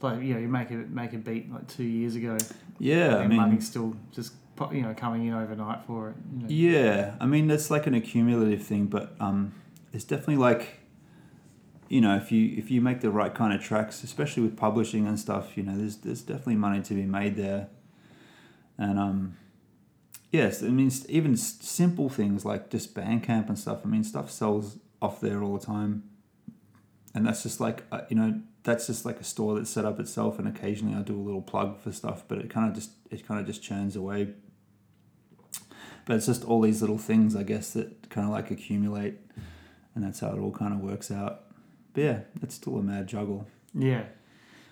[0.02, 2.38] like you know, you make it make a beat like two years ago,
[2.80, 4.34] Yeah, I and mean, money's still just
[4.72, 6.16] you know coming in overnight for it.
[6.34, 6.48] You know.
[6.50, 9.54] Yeah, I mean that's like an accumulative thing, but um,
[9.94, 10.80] it's definitely like,
[11.90, 15.08] you know, if you if you make the right kind of tracks, especially with publishing
[15.08, 17.68] and stuff, you know, there's there's definitely money to be made there,
[18.78, 19.38] and um,
[20.32, 23.82] yes, I mean even simple things like just Bandcamp and stuff.
[23.84, 26.04] I mean, stuff sells off there all the time,
[27.14, 30.00] and that's just like uh, you know that's just like a store that's set up
[30.00, 32.92] itself, and occasionally I do a little plug for stuff, but it kind of just
[33.10, 34.34] it kind of just churns away
[36.06, 39.16] but it's just all these little things i guess that kind of like accumulate
[39.96, 41.44] and that's how it all kind of works out
[41.94, 44.04] but yeah it's still a mad juggle Yeah.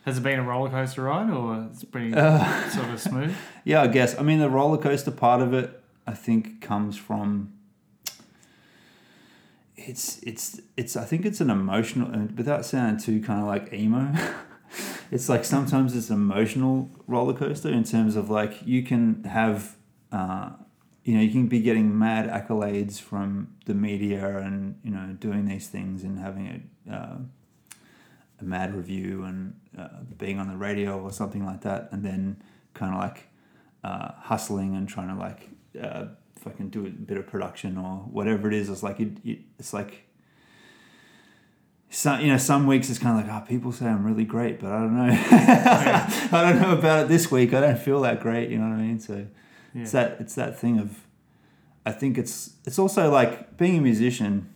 [0.06, 3.36] Has it been a roller coaster ride, or it's pretty Uh, sort of smooth?
[3.64, 7.52] yeah i guess i mean the roller coaster part of it i think comes from
[9.76, 13.74] it's it's it's i think it's an emotional and without sounding too kind of like
[13.74, 14.14] emo
[15.12, 19.76] it's like sometimes it's an emotional roller coaster in terms of like you can have
[20.12, 20.50] uh,
[21.04, 25.46] you know you can be getting mad accolades from the media and you know doing
[25.46, 27.18] these things and having it uh,
[28.40, 32.42] a mad review and uh, being on the radio or something like that and then
[32.74, 33.28] kind of like
[33.84, 35.50] uh, hustling and trying to like
[35.82, 36.06] uh,
[36.40, 38.70] fucking do a bit of production or whatever it is.
[38.70, 40.02] It's like it, it, it's like
[41.90, 44.60] some you know some weeks it's kind of like oh people say I'm really great
[44.60, 45.08] but I don't know.
[45.30, 47.54] I don't know about it this week.
[47.54, 49.00] I don't feel that great you know what I mean?
[49.00, 49.26] So
[49.74, 49.82] Yeah.
[49.84, 51.06] it's that it's that thing of
[51.86, 54.54] I think it's it's also like being a musician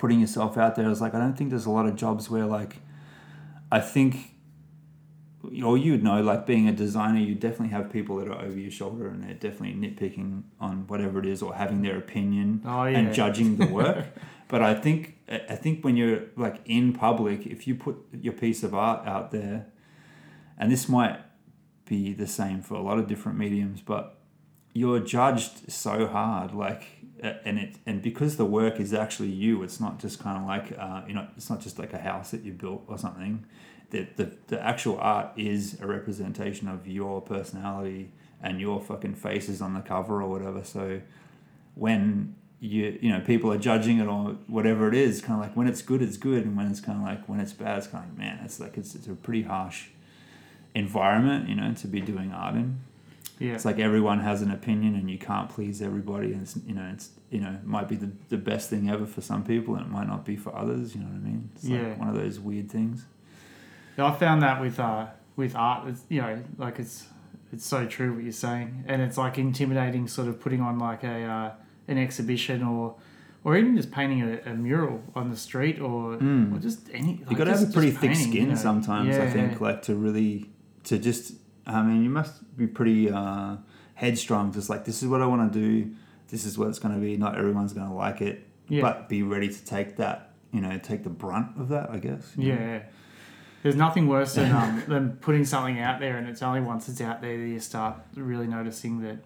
[0.00, 0.84] putting yourself out there.
[0.86, 2.76] there is like I don't think there's a lot of jobs where like
[3.70, 4.34] I think
[5.64, 8.70] or you'd know, like being a designer, you definitely have people that are over your
[8.70, 12.98] shoulder and they're definitely nitpicking on whatever it is or having their opinion Oh yeah.
[12.98, 14.06] and judging the work.
[14.48, 18.62] but I think I think when you're like in public, if you put your piece
[18.62, 19.66] of art out there,
[20.58, 21.20] and this might
[21.86, 24.18] be the same for a lot of different mediums, but
[24.72, 26.84] you're judged so hard, like,
[27.22, 30.78] and it and because the work is actually you, it's not just kind of like
[30.78, 33.44] uh, you know, it's not just like a house that you built or something.
[33.90, 39.60] The, the, the actual art is a representation of your personality and your fucking faces
[39.60, 40.62] on the cover or whatever.
[40.62, 41.00] So
[41.74, 45.56] when you you know people are judging it or whatever it is, kind of like
[45.56, 47.86] when it's good, it's good, and when it's kind of like when it's bad, it's
[47.86, 49.88] kind of like man, it's like it's, it's a pretty harsh
[50.74, 52.80] environment, you know, to be doing art in.
[53.40, 53.54] Yeah.
[53.54, 56.88] It's like everyone has an opinion and you can't please everybody, and it's, you know,
[56.92, 59.86] it's you know, it might be the, the best thing ever for some people, and
[59.86, 60.94] it might not be for others.
[60.94, 61.50] You know what I mean?
[61.54, 61.82] It's Yeah.
[61.88, 63.06] like one of those weird things.
[63.96, 67.06] Yeah, I found that with uh, with art, it's, you know, like it's
[67.52, 71.02] it's so true what you're saying, and it's like intimidating, sort of putting on like
[71.04, 71.52] a uh,
[71.88, 72.94] an exhibition or
[73.42, 76.54] or even just painting a, a mural on the street or Mm.
[76.54, 77.12] or just any.
[77.14, 78.54] you like, got to have a pretty thick painting, skin you know.
[78.54, 79.16] sometimes.
[79.16, 80.50] I think, like to really
[80.84, 81.34] to just.
[81.66, 83.56] I mean, you must be pretty uh,
[83.94, 84.52] headstrong.
[84.52, 85.90] Just like this is what I want to do.
[86.28, 87.16] This is what it's going to be.
[87.16, 88.82] Not everyone's going to like it, Yeah.
[88.82, 90.30] but be ready to take that.
[90.52, 91.90] You know, take the brunt of that.
[91.90, 92.36] I guess.
[92.36, 92.44] know?
[92.46, 92.82] Yeah.
[93.62, 97.00] There's nothing worse than um, than putting something out there, and it's only once it's
[97.00, 99.18] out there that you start really noticing that,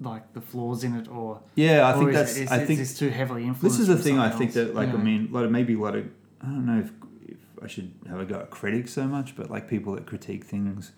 [0.00, 2.36] like the flaws in it, or Yeah, I or think that's.
[2.36, 3.78] it, is, I think this too heavily influenced.
[3.78, 4.18] this is the thing.
[4.18, 6.06] I something think that, like, you I mean, a lot of maybe a lot of.
[6.40, 6.90] I don't know if,
[7.30, 10.44] if I should have a go at critics so much, but like people that critique
[10.44, 10.92] things,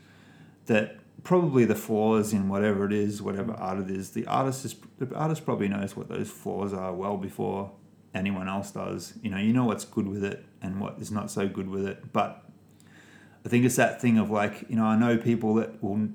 [0.67, 4.77] that probably the flaws in whatever it is, whatever art it is, the artist is
[4.99, 7.71] the artist probably knows what those flaws are well before
[8.15, 9.15] anyone else does.
[9.23, 11.87] You know, you know what's good with it and what is not so good with
[11.87, 12.45] it, but.
[13.45, 16.11] I think it's that thing of like, you know, I know people that will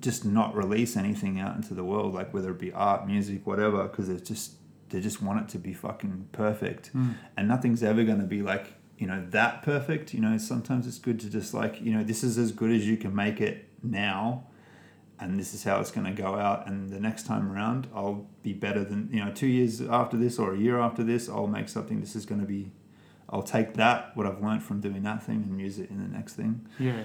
[0.00, 3.84] just not release anything out into the world, like whether it be art, music, whatever,
[3.84, 4.54] because it's just
[4.88, 7.14] they just want it to be fucking perfect, Mm.
[7.36, 10.12] and nothing's ever going to be like you know that perfect.
[10.12, 12.84] You know, sometimes it's good to just like you know this is as good as
[12.84, 14.48] you can make it now,
[15.22, 16.66] and this is how it's going to go out.
[16.68, 20.38] And the next time around, I'll be better than you know two years after this
[20.38, 21.28] or a year after this.
[21.28, 22.00] I'll make something.
[22.00, 22.72] This is going to be.
[23.30, 26.08] I'll take that what I've learned from doing that thing and use it in the
[26.18, 27.04] next thing yeah,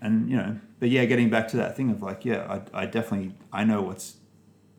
[0.00, 2.86] and you know but yeah getting back to that thing of like yeah i, I
[2.86, 4.16] definitely i know what's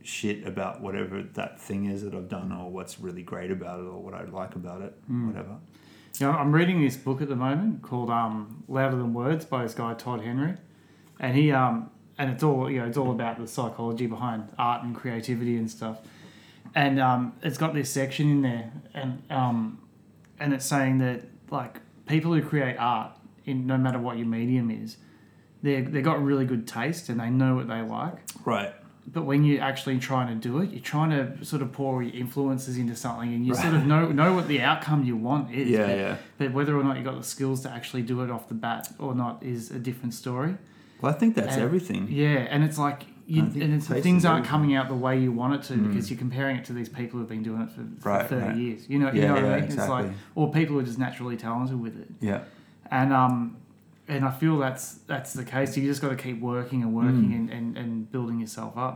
[0.02, 3.84] shit about whatever that thing is that i've done or what's really great about it
[3.84, 5.28] or what i like about it Mm.
[5.28, 5.56] whatever
[6.20, 9.64] You know, I'm reading this book at the moment called um, "Louder Than Words" by
[9.64, 10.56] this guy Todd Henry,
[11.20, 14.84] and he um, and it's all you know, it's all about the psychology behind art
[14.84, 16.00] and creativity and stuff.
[16.76, 19.80] And um, it's got this section in there, and um,
[20.40, 23.12] and it's saying that like people who create art
[23.46, 24.98] in no matter what your medium is,
[25.62, 28.16] they they got really good taste and they know what they like.
[28.46, 28.74] right
[29.06, 32.16] But when you're actually trying to do it, you're trying to sort of pour your
[32.16, 35.68] influences into something, and you sort of know know what the outcome you want is.
[35.70, 38.32] yeah but, yeah but whether or not you got the skills to actually do it
[38.32, 40.56] off the bat or not is a different story.
[41.04, 44.40] Well i think that's And- everything Yeah, and it's like you, and it's, things aren't
[44.40, 44.44] everything.
[44.50, 45.88] coming out the way you want it to Mm.
[45.88, 48.46] because you're comparing it to these people who've been doing it for, for Right, thirty
[48.48, 48.58] right.
[48.58, 48.90] years.
[48.90, 49.64] You know, you Yeah, know what yeah, I mean?
[49.66, 50.14] It's like exactly.
[50.36, 52.42] or people who are just naturally talented with it, yeah
[52.92, 53.36] and um,
[54.10, 55.78] and I feel that's that's the case.
[55.78, 57.38] You just got to keep working and working Mm.
[57.38, 58.96] and, and, and building yourself up.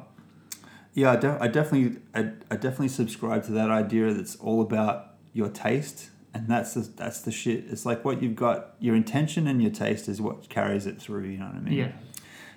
[0.94, 2.22] yeah I, de- I definitely I,
[2.54, 4.96] I definitely subscribe to that idea that's all about
[5.40, 6.00] your taste
[6.38, 9.72] and that's the that's the shit it's like what you've got your intention and your
[9.72, 11.92] taste is what carries it through you know what i mean Yeah.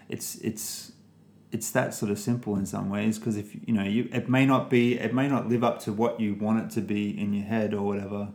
[0.09, 0.93] it's it's
[1.53, 4.45] it's that sort of simple in some ways because if you know you it may
[4.47, 7.33] not be it may not live up to what you want it to be in
[7.33, 8.29] your head or whatever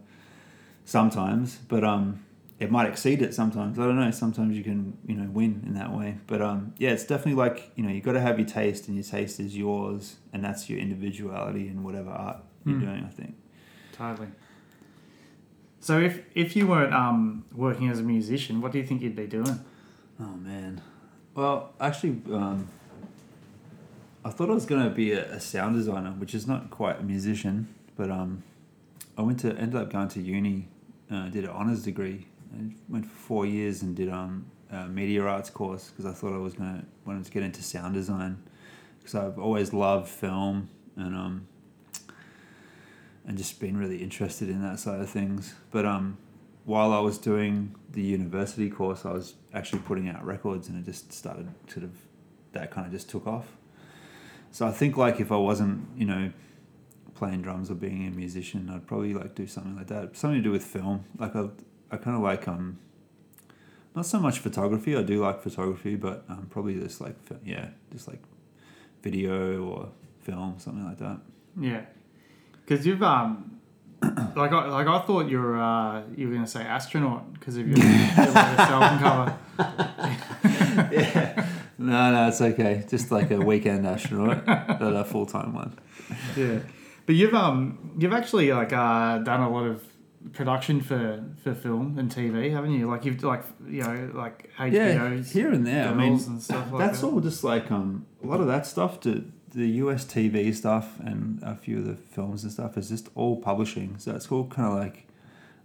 [0.83, 2.19] sometimes but um
[2.59, 5.73] it might exceed it sometimes i don't know sometimes you can you know win in
[5.73, 8.47] that way but um yeah it's definitely like you know you got to have your
[8.47, 12.85] taste and your taste is yours and that's your individuality in whatever art you're Hmm.
[12.85, 13.35] doing i think
[13.93, 14.27] Totally.
[15.85, 19.15] So if if you weren't um, working as a musician, what do you think you'd
[19.15, 19.59] be doing?
[20.19, 20.81] Oh man.
[21.35, 22.69] Well, actually, um,
[24.23, 27.03] I thought I was gonna be a, a sound designer, which is not quite a
[27.03, 28.41] musician, but um,
[29.15, 30.69] I went to ended up going to uni,
[31.11, 35.21] uh, did an honors degree, and went for four years and did um a media
[35.21, 38.41] arts course because I thought I was gonna wanted to get into sound design
[38.97, 41.47] because I've always loved film and um
[43.27, 46.17] and just been really interested in that side of things, but um
[46.65, 50.83] while I was doing the university course, I was actually putting out records, and it
[50.83, 51.91] just started sort of
[52.51, 53.45] that kind of just took off.
[54.51, 56.31] So I think like if I wasn't, you know,
[57.13, 60.43] playing drums or being a musician, I'd probably like do something like that, something to
[60.43, 61.05] do with film.
[61.17, 61.49] Like I,
[61.91, 62.79] I kind of like um,
[63.95, 64.95] not so much photography.
[64.95, 68.21] I do like photography, but um, probably just like yeah, just like
[69.03, 69.89] video or
[70.21, 71.19] film, something like that.
[71.59, 71.81] Yeah,
[72.65, 73.59] because you've um,
[74.35, 77.67] like I like I thought you were uh, you were gonna say astronaut because of
[77.67, 77.87] your, your
[78.17, 79.37] album cover.
[80.93, 81.47] yeah.
[81.77, 82.85] No, no, it's okay.
[82.89, 85.77] Just like a weekend astronaut, not a full time one.
[86.35, 86.59] Yeah,
[87.05, 89.83] but you've um you've actually like uh, done a lot of
[90.33, 92.89] production for for film and TV, haven't you?
[92.89, 95.87] Like you've like you know like Yeah, HBO's here and there.
[95.89, 97.07] I mean, and stuff like that's that.
[97.07, 101.41] all just like um a lot of that stuff to the US TV stuff and
[101.41, 103.97] a few of the films and stuff is just all publishing.
[103.97, 105.07] So it's all kind of like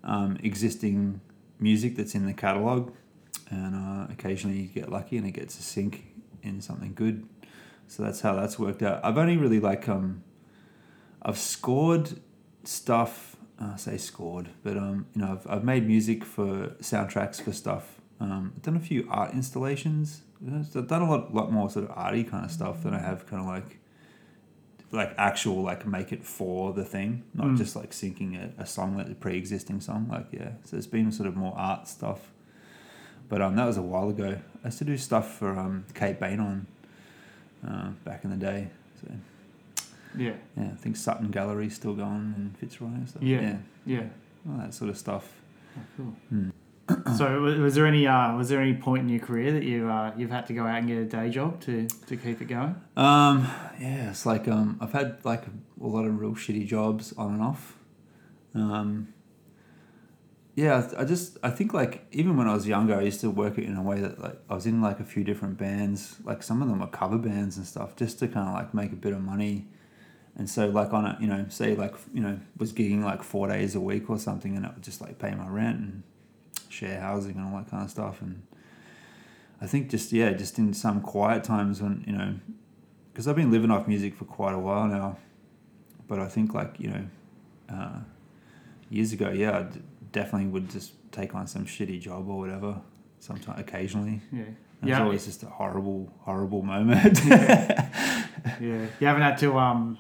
[0.05, 1.20] um, existing
[1.59, 2.93] music that's in the catalog,
[3.51, 6.05] and uh, occasionally you get lucky and it gets a sync
[6.43, 7.28] in something good.
[7.88, 9.01] So that's how that's worked out.
[9.05, 10.22] I've only really like um,
[11.20, 12.20] I've scored
[12.62, 13.36] stuff.
[13.61, 17.53] uh, I say scored, but um, you know, I've, I've made music for soundtracks for
[17.53, 18.01] stuff.
[18.20, 20.22] Um, I've done a few art installations.
[20.47, 23.26] I've done a lot, lot more sort of arty kind of stuff than I have
[23.26, 23.78] kind of like,
[24.93, 27.59] like actual like make it for the thing, not Mm.
[27.59, 30.09] just like syncing a, a song that a pre-existing song.
[30.11, 32.30] Like yeah, so it's been sort of more art stuff.
[33.28, 34.38] But um, that was a while ago.
[34.64, 36.66] I used to do stuff for um, Kate Beynon
[37.66, 38.68] uh, back in the day.
[39.01, 39.12] So
[40.18, 43.22] yeah, yeah, I think Sutton Gallery's still going in Fitzroy and stuff.
[43.22, 43.41] Yeah.
[43.43, 44.03] yeah, yeah.
[44.51, 45.30] all that sort of stuff.
[45.78, 46.16] Oh, cool.
[46.30, 46.51] Hmm.
[47.16, 50.12] So was, there any uh, was there any point in your career that you uh,
[50.16, 52.80] you've had to go out and get a day job to, to keep it going?
[52.97, 53.49] Um,
[53.80, 57.43] yeah, it's like um, I've had like a, lot of real shitty jobs on and
[57.43, 57.76] off.
[58.55, 59.12] Um,
[60.55, 63.30] yeah, I, I just I think like even when I was younger, I used to
[63.30, 66.16] work it in a way that like I was in like a few different bands.
[66.24, 68.93] Like some of them were cover bands and stuff, just to kind of like make
[68.93, 69.68] a bit of money.
[70.36, 73.49] And so like on a you know say like you know was gigging like four
[73.49, 76.03] days a week or something, and it would just like pay my rent and
[76.70, 78.22] share housing and all that kind of stuff.
[78.22, 78.42] And
[79.60, 82.34] I think just yeah, just in some quiet times when you know,
[83.12, 85.18] because I've been living off music for quite a while now,
[86.08, 87.04] but I think like you know,
[87.72, 87.98] uh,
[88.88, 89.80] years ago, yeah, I d-
[90.12, 92.80] definitely would just take on some shitty job or whatever.
[93.18, 94.44] Sometimes, occasionally, Yeah,
[94.80, 97.20] and yeah, it's always just a horrible, horrible moment.
[97.26, 98.16] yeah.
[98.58, 99.98] You haven't had to um,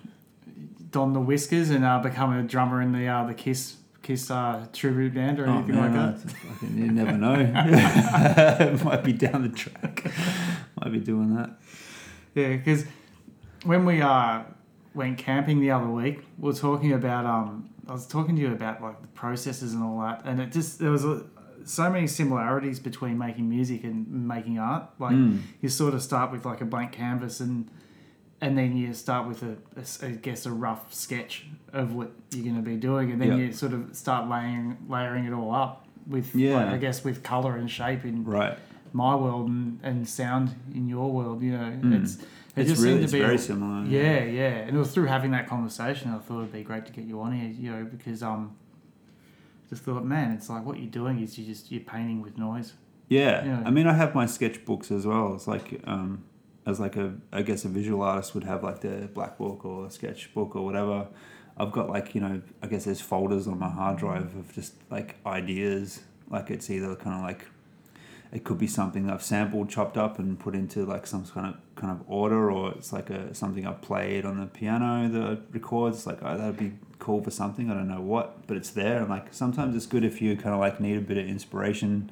[0.90, 4.66] don the whiskers and uh, become a drummer in the uh, the Kiss Kiss uh,
[4.72, 6.30] tribute band or Oh, anything man, like that.
[6.30, 7.36] fucking- you never know.
[8.84, 10.04] Might be down the track.
[10.80, 11.50] Might be doing that.
[12.34, 12.84] Yeah, because
[13.64, 14.42] when we uh,
[14.94, 18.52] went camping the other week, we were talking about um, I was talking to you
[18.52, 21.24] about like the processes and all that, and it just there was a,
[21.64, 24.84] so many similarities between making music and making art.
[24.98, 25.40] Like Mm.
[25.60, 27.68] you sort of start with like a blank canvas and
[28.40, 32.44] and then you start with a, a I guess a rough sketch of what you're
[32.44, 33.36] going to be doing, and then Yeah.
[33.46, 36.56] you sort of start layering layering it all up with Yeah.
[36.56, 38.58] like, I guess with color and shape in Right.
[38.92, 41.42] my world and, and sound in your world.
[41.42, 42.02] You know, Mm.
[42.02, 42.16] it's
[42.56, 43.84] it It's just really seemed to be very similar.
[43.86, 46.92] yeah, yeah, and it was through having that conversation I thought it'd be great to
[46.92, 48.56] get you on here, you know, because um,
[49.68, 52.72] just thought, man, it's like what you're doing is you just you're painting with noise.
[53.08, 53.44] Yeah.
[53.44, 53.62] Yeah.
[53.64, 55.34] I mean, I have my sketchbooks as well.
[55.34, 56.24] It's like, um,
[56.70, 59.86] as like a, I guess a visual artist would have like the black book or
[59.86, 61.06] a sketchbook or whatever.
[61.56, 64.74] I've got like, you know, I guess there's folders on my hard drive of just
[64.90, 66.00] like ideas.
[66.30, 67.44] Like it's either kind of like,
[68.32, 71.56] it could be something I've sampled, chopped up, and put into like some kind of
[71.74, 75.38] kind of order, or it's like a something I've played on the piano that I
[75.52, 75.94] record.
[75.94, 77.70] It's like oh, that'd be cool for something.
[77.70, 79.00] I don't know what, but it's there.
[79.00, 82.10] And like sometimes it's good if you kind of like need a bit of inspiration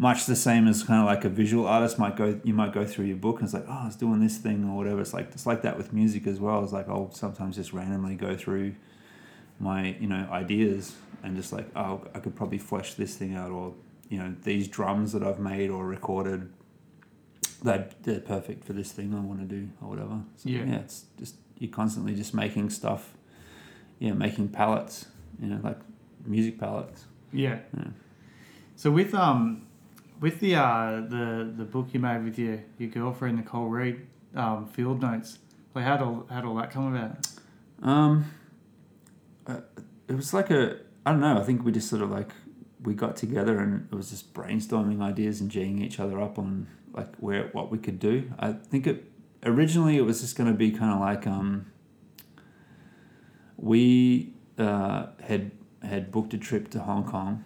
[0.00, 2.84] much the same as kind of like a visual artist might go you might go
[2.84, 5.28] through your book and it's like oh it's doing this thing or whatever it's like
[5.32, 8.72] it's like that with music as well it's like i'll sometimes just randomly go through
[9.58, 10.94] my you know ideas
[11.24, 13.74] and just like oh i could probably flesh this thing out or
[14.08, 16.48] you know these drums that i've made or recorded
[17.64, 20.64] they're, they're perfect for this thing i want to do or whatever so, Yeah.
[20.64, 23.14] yeah it's just you're constantly just making stuff
[23.98, 25.06] yeah making palettes
[25.40, 25.78] you know like
[26.24, 27.58] music palettes Yeah.
[27.76, 27.84] Yeah.
[28.76, 29.66] So with um,
[30.20, 34.66] with the uh the the book you made with your your girlfriend Nicole Reed, um,
[34.66, 35.38] field notes.
[35.74, 37.26] Like how all how all that come about?
[37.82, 38.30] Um,
[39.46, 39.60] uh,
[40.08, 41.38] it was like a I don't know.
[41.38, 42.30] I think we just sort of like
[42.82, 46.68] we got together and it was just brainstorming ideas and geeing each other up on
[46.92, 48.30] like where what we could do.
[48.38, 49.04] I think it
[49.44, 51.72] originally it was just going to be kind of like um.
[53.60, 55.50] We uh, had
[55.82, 57.44] had booked a trip to Hong Kong.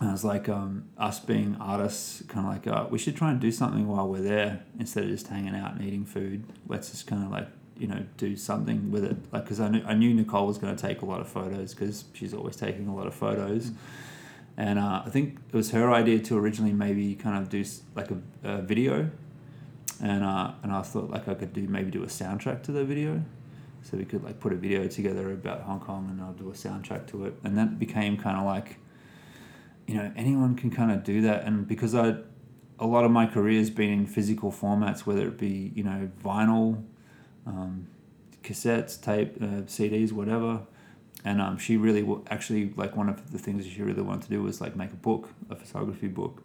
[0.00, 3.32] And I was like, um, us being artists, kind of like, uh, we should try
[3.32, 6.44] and do something while we're there instead of just hanging out and eating food.
[6.68, 9.16] Let's just kind of like you know do something with it.
[9.32, 11.74] Like because I knew, I knew Nicole was going to take a lot of photos
[11.74, 13.70] because she's always taking a lot of photos.
[14.56, 18.10] And uh, I think it was her idea to originally maybe kind of do like
[18.10, 19.08] a, a video,
[20.02, 22.84] and uh, and I thought like I could do maybe do a soundtrack to the
[22.84, 23.22] video,
[23.82, 26.54] so we could like put a video together about Hong Kong and I'll do a
[26.54, 28.78] soundtrack to it, and that became kind of like,
[29.88, 32.16] you know, anyone can kind of do that, and because I,
[32.78, 36.10] a lot of my career has been in physical formats, whether it be you know
[36.22, 36.84] vinyl,
[37.46, 37.88] um,
[38.42, 40.60] cassettes, tape, uh, CDs, whatever.
[41.24, 44.28] And um, she really w- actually like one of the things she really wanted to
[44.28, 46.42] do was like make a book, a photography book.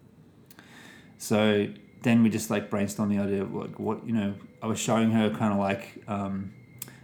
[1.17, 1.67] So
[2.01, 4.35] then we just like brainstormed the idea of like what you know.
[4.61, 6.53] I was showing her kind of like um,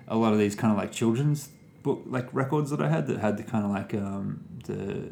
[0.07, 1.49] a lot of these kind of like children's
[1.83, 5.11] book like records that I had that had the kind of like um, the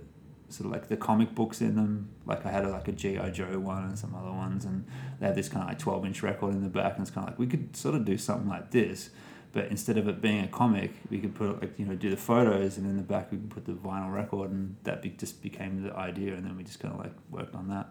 [0.49, 2.09] sort of like the comic books in them.
[2.25, 4.85] Like I had a, like a GI Joe one and some other ones, and
[5.19, 7.27] they have this kind of like twelve inch record in the back, and it's kind
[7.27, 9.09] of like we could sort of do something like this,
[9.51, 12.17] but instead of it being a comic, we could put like you know do the
[12.17, 15.41] photos, and in the back we could put the vinyl record, and that be, just
[15.41, 17.89] became the idea, and then we just kind of like worked on that.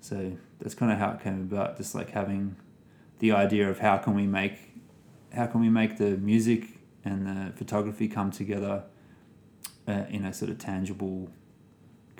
[0.00, 2.56] So that's kind of how it came about, just like having
[3.18, 4.54] the idea of how can we make
[5.34, 6.64] how can we make the music
[7.04, 8.82] and the photography come together
[9.86, 11.30] uh, in a sort of tangible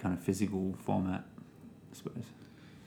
[0.01, 1.24] kind of physical format
[1.92, 2.24] i suppose.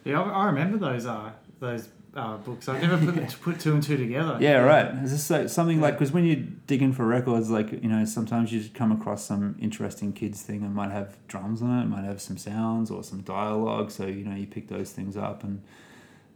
[0.04, 2.70] Yeah, I, I remember those uh those uh, books.
[2.70, 4.38] I've never put put two and two together.
[4.40, 4.94] yeah right.
[5.02, 6.36] It's just like something like because when you
[6.68, 10.64] dig in for records like you know sometimes you come across some interesting kids thing
[10.64, 13.92] and might have drums on it it might have some sounds or some dialogue.
[13.92, 15.62] So you know you pick those things up and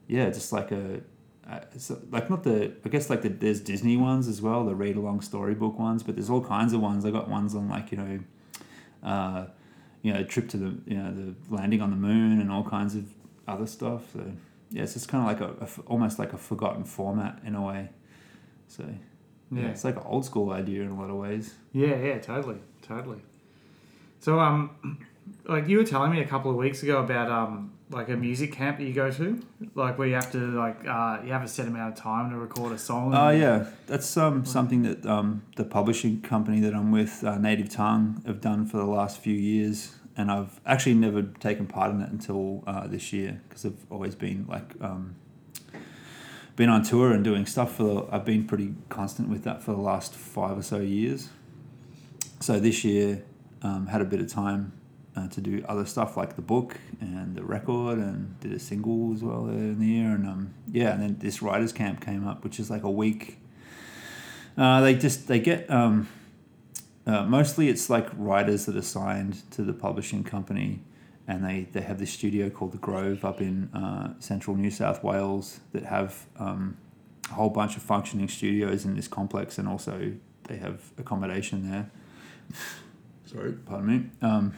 [0.08, 1.02] yeah just like a
[1.50, 4.76] uh, so like not the I guess like the there's Disney ones as well the
[4.76, 7.06] read along storybook ones but there's all kinds of ones.
[7.06, 8.20] I got ones on like you know
[9.04, 9.46] uh,
[10.02, 12.96] you know trip to the you know the landing on the moon and all kinds
[12.96, 13.06] of
[13.48, 14.32] other stuff so
[14.72, 17.90] yeah it's just kind of like a almost like a forgotten format in a way
[18.68, 18.84] so
[19.52, 19.62] yeah.
[19.62, 22.58] yeah, it's like an old school idea in a lot of ways yeah, yeah, totally,
[22.82, 23.20] totally.
[24.20, 24.98] So um,
[25.46, 28.52] like you were telling me a couple of weeks ago about um like a music
[28.52, 29.42] camp that you go to,
[29.76, 32.38] like where you have to like uh you have a set amount of time to
[32.38, 33.14] record a song.
[33.14, 37.38] Oh and- yeah, that's um, something that um, the publishing company that I'm with, uh,
[37.38, 41.92] Native Tongue, have done for the last few years, and I've actually never taken part
[41.92, 45.16] in it until uh, this year because I've always been like um,
[46.56, 47.84] been on tour and doing stuff for.
[47.84, 51.30] The, I've been pretty constant with that for the last five or so years.
[52.40, 53.24] So this year,
[53.64, 54.74] um, had a bit of time
[55.18, 59.14] uh, to do other stuff like the book and the record and did a single
[59.14, 62.44] as well in the year and um, yeah and then this writers camp came up
[62.44, 63.40] which is like a week.
[64.58, 66.08] Uh, they just they get um,
[67.06, 70.82] uh, mostly it's like writers that are signed to the publishing company
[71.28, 75.04] and they, they have this studio called the Grove up in uh, central New South
[75.04, 76.78] Wales that have um,
[77.30, 80.14] a whole bunch of functioning studios in this complex and also
[80.44, 81.90] they have accommodation there.
[83.26, 83.52] Sorry?
[83.52, 84.10] Pardon me.
[84.22, 84.54] Um,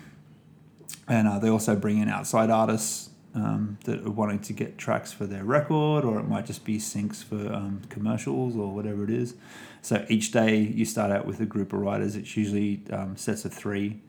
[1.08, 5.12] and uh, they also bring in outside artists um, that are wanting to get tracks
[5.12, 9.10] for their record, or it might just be syncs for um, commercials or whatever it
[9.10, 9.36] is.
[9.82, 12.16] So each day you start out with a group of writers.
[12.16, 14.02] It's usually um, sets of three.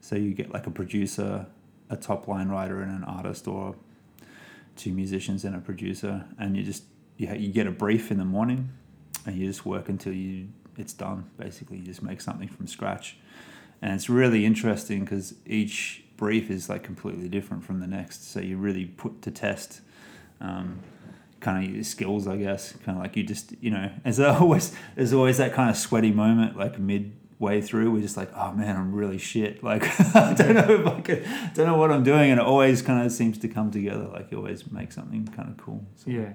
[0.00, 1.46] So you get like a producer,
[1.90, 3.74] a top line writer, and an artist, or
[4.76, 6.84] two musicians and a producer, and you just
[7.16, 8.70] you, ha- you get a brief in the morning,
[9.26, 11.30] and you just work until you it's done.
[11.36, 13.16] Basically, you just make something from scratch,
[13.80, 18.30] and it's really interesting because each brief is like completely different from the next.
[18.30, 19.80] So you really put to test
[20.40, 20.78] um,
[21.40, 22.74] kind of your skills, I guess.
[22.84, 26.12] Kind of like you just, you know, as always, there's always that kind of sweaty
[26.12, 27.90] moment like midway through.
[27.90, 29.64] We're just like, oh man, I'm really shit.
[29.64, 29.82] Like
[30.14, 33.04] I don't know if I could, don't know what I'm doing, and it always kind
[33.04, 34.04] of seems to come together.
[34.04, 35.84] Like you always make something kind of cool.
[35.96, 36.34] So, yeah.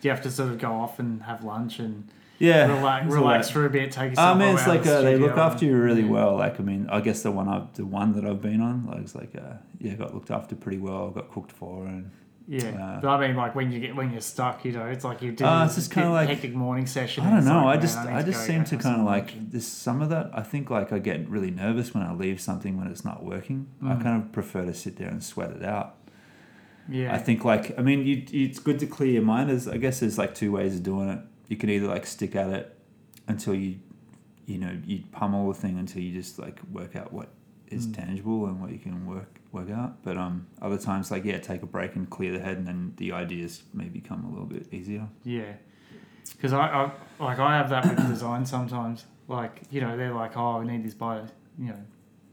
[0.00, 2.08] Do you have to sort of go off and have lunch and
[2.38, 4.08] yeah, relax, relax for a bit, take right.
[4.10, 6.36] yourself I mean, it's like the uh, they look after you really well.
[6.36, 9.00] Like I mean, I guess the one I, the one that I've been on, like
[9.02, 11.10] it's like uh, yeah, got looked after pretty well.
[11.10, 12.10] Got cooked for, and
[12.46, 15.04] Yeah, Uh, but I mean, like when you get when you're stuck, you know, it's
[15.04, 17.24] like you do Uh, it's just kinda big, like- hectic morning session.
[17.24, 17.64] I don't know.
[17.64, 19.66] like, I just need I just seem to kind of like this.
[19.66, 22.88] Some of that I think like I get really nervous when I leave something when
[22.88, 23.68] it's not working.
[23.82, 24.02] I Mm.
[24.02, 25.94] kind of prefer to sit there and sweat it out.
[26.88, 29.50] Yeah, I think like I mean, you, you, it's good to clear your mind.
[29.50, 31.20] As I guess there's like two ways of doing it.
[31.48, 32.78] You can either like stick at it
[33.28, 33.76] until you,
[34.46, 37.28] you know, you pummel the thing until you just like work out what
[37.68, 37.94] is Mm.
[37.96, 40.02] tangible and what you can work work out.
[40.02, 42.92] But um, other times like yeah, take a break and clear the head, and then
[42.96, 45.08] the ideas may become a little bit easier.
[45.24, 45.52] yeah,
[46.36, 46.92] because I, I
[47.22, 49.04] like I have that with design sometimes.
[49.28, 51.20] Like you know, they're like, oh, we need this by
[51.58, 51.80] you know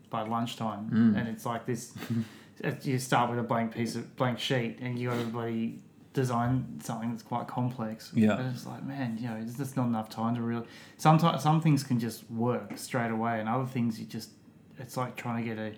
[0.09, 1.17] by lunchtime, Mm.
[1.19, 1.93] and it's like this.
[2.83, 5.79] you start with a blank piece of blank sheet, and you got bloody
[6.13, 8.11] design something that's quite complex.
[8.13, 8.37] Yeah.
[8.39, 10.65] and it's like, man, you know, there's just not enough time to really.
[10.97, 14.29] Sometimes some things can just work straight away, and other things you just,
[14.77, 15.73] it's like trying to get a,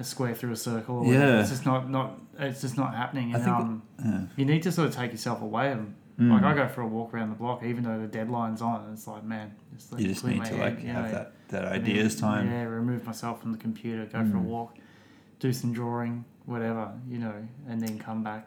[0.00, 1.04] a square through a circle.
[1.06, 1.40] Yeah.
[1.40, 3.34] it's just not not it's just not happening.
[3.34, 4.20] And um, Yeah.
[4.36, 5.70] you need to sort of take yourself away.
[5.72, 6.30] And Mm.
[6.30, 8.84] like I go for a walk around the block, even though the deadline's on.
[8.84, 11.32] And it's like, man, just you just need to head, like you have know, that
[11.48, 12.50] that then, ideas time.
[12.50, 14.44] Yeah, remove myself from the computer, go for a Mm.
[14.44, 14.76] walk,
[15.40, 17.32] do some drawing, whatever, you know,
[17.66, 18.46] and then come back.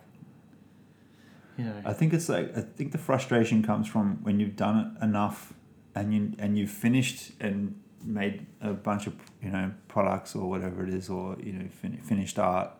[1.57, 4.95] You know, I think it's like I think the frustration comes from when you've done
[4.99, 5.53] it enough,
[5.95, 10.83] and you and you've finished and made a bunch of you know products or whatever
[10.85, 12.71] it is, or you know fin- finished art.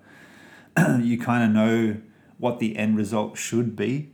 [1.00, 1.98] you kind of know
[2.38, 4.12] what the end result should be,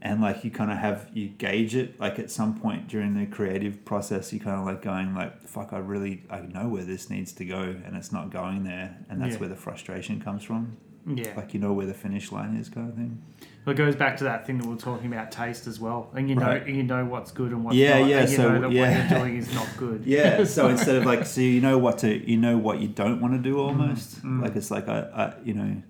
[0.00, 2.00] and like you kind of have you gauge it.
[2.00, 5.72] Like at some point during the creative process, you kind of like going like, "Fuck,
[5.72, 9.22] I really I know where this needs to go, and it's not going there," and
[9.22, 9.40] that's Yeah.
[9.40, 10.76] where the frustration comes from.
[11.06, 11.34] yeah.
[11.36, 13.22] Like you know where the finish line is, kind of thing.
[13.64, 16.28] It goes back to that thing that we are talking about taste as well, and
[16.28, 16.66] you know Right.
[16.66, 18.80] you know what's good and what's Yeah, not, yeah, and you so, know that yeah.
[19.02, 20.02] what you're doing is not good.
[20.06, 20.42] Yeah.
[20.44, 23.34] So instead of like, so you know what to, you know what you don't want
[23.34, 24.20] to do almost.
[24.24, 24.42] mm.
[24.42, 25.80] Like it's like I, I you know,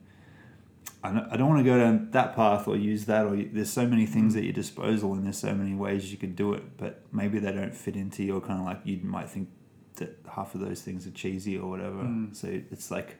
[1.02, 3.48] I don't, I don't want to go down that path or use that or you,
[3.52, 6.52] there's so many things at your disposal and there's so many ways you could do
[6.52, 9.48] it, but maybe they don't fit into your kind of like you might think
[9.96, 12.02] that half of those things are cheesy or whatever.
[12.02, 12.36] Mm.
[12.36, 13.16] So it's like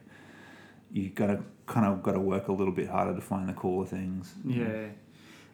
[0.93, 3.85] you gotta kind of got to work a little bit harder to find the cooler
[3.85, 4.33] things.
[4.45, 4.87] Yeah.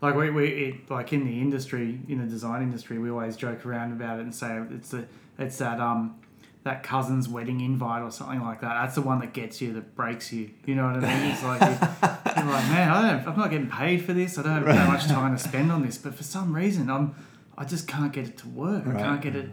[0.01, 3.65] Like we, we it, like in the industry, in the design industry, we always joke
[3.65, 5.05] around about it and say it's the
[5.37, 6.19] it's that um
[6.63, 8.73] that cousin's wedding invite or something like that.
[8.81, 10.49] That's the one that gets you, that breaks you.
[10.65, 11.31] You know what I mean?
[11.31, 11.67] It's like you-
[12.43, 14.37] you're like, man, I don't, I'm not getting paid for this.
[14.37, 17.15] I don't have that much time to spend on this, but for some reason, I'm
[17.57, 18.87] I just can't get it to work.
[18.87, 19.49] I can't get it.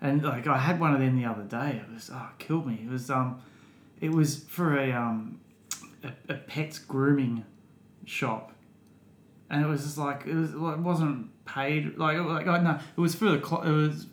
[0.00, 1.82] And like I had one of them the other day.
[1.86, 2.80] It was oh, it killed me.
[2.84, 3.40] It was um,
[4.00, 5.40] it was for a um,
[6.02, 7.44] a, a pet's grooming
[8.06, 8.52] shop
[9.50, 12.60] and it was just like it was it wasn't paid like it was like oh,
[12.62, 14.06] no it was for the cli it was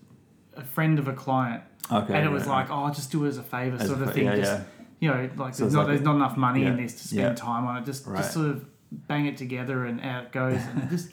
[0.55, 2.13] a friend of a client Okay.
[2.15, 4.13] and it was right, like oh just do it as a favor As sort of
[4.13, 4.63] thing yeah, just yeah.
[4.99, 7.21] you know like So there's not like there's not enough money in this to spend
[7.21, 7.33] yeah.
[7.33, 8.17] time on it just Right.
[8.17, 11.09] just sort of bang it together and out it goes and it just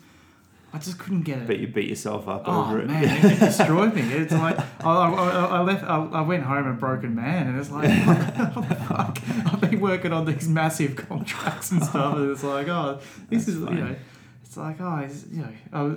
[0.75, 2.89] I just couldn't get it But you beat yourself up Oh over it.
[2.89, 4.03] man, it, destroyed me.
[4.03, 5.85] It's like I, I, I left.
[5.85, 7.89] I, I went home a broken man, and it's like
[8.89, 9.19] fuck,
[9.53, 12.99] I've been working on these massive contracts and stuff, and it's like oh,
[13.31, 13.77] this That's is fine.
[13.77, 13.97] you know,
[14.45, 15.97] it's like oh, it's, you know, I was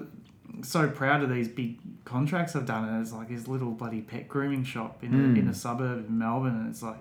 [0.61, 4.28] so proud of these big contracts I've done, and it's like his little bloody pet
[4.28, 5.36] grooming shop in Mm.
[5.36, 6.99] a, in a suburb in Melbourne, and it's like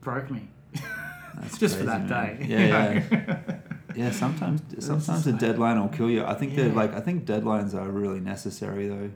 [0.00, 0.48] broke me
[1.58, 2.38] just for that man.
[2.38, 2.46] day.
[2.48, 3.56] Yeah, yeah.
[3.96, 6.24] Yeah, sometimes sometimes a like- deadline will kill you.
[6.24, 6.66] I think Yeah.
[6.66, 9.10] like I think deadlines are really necessary though.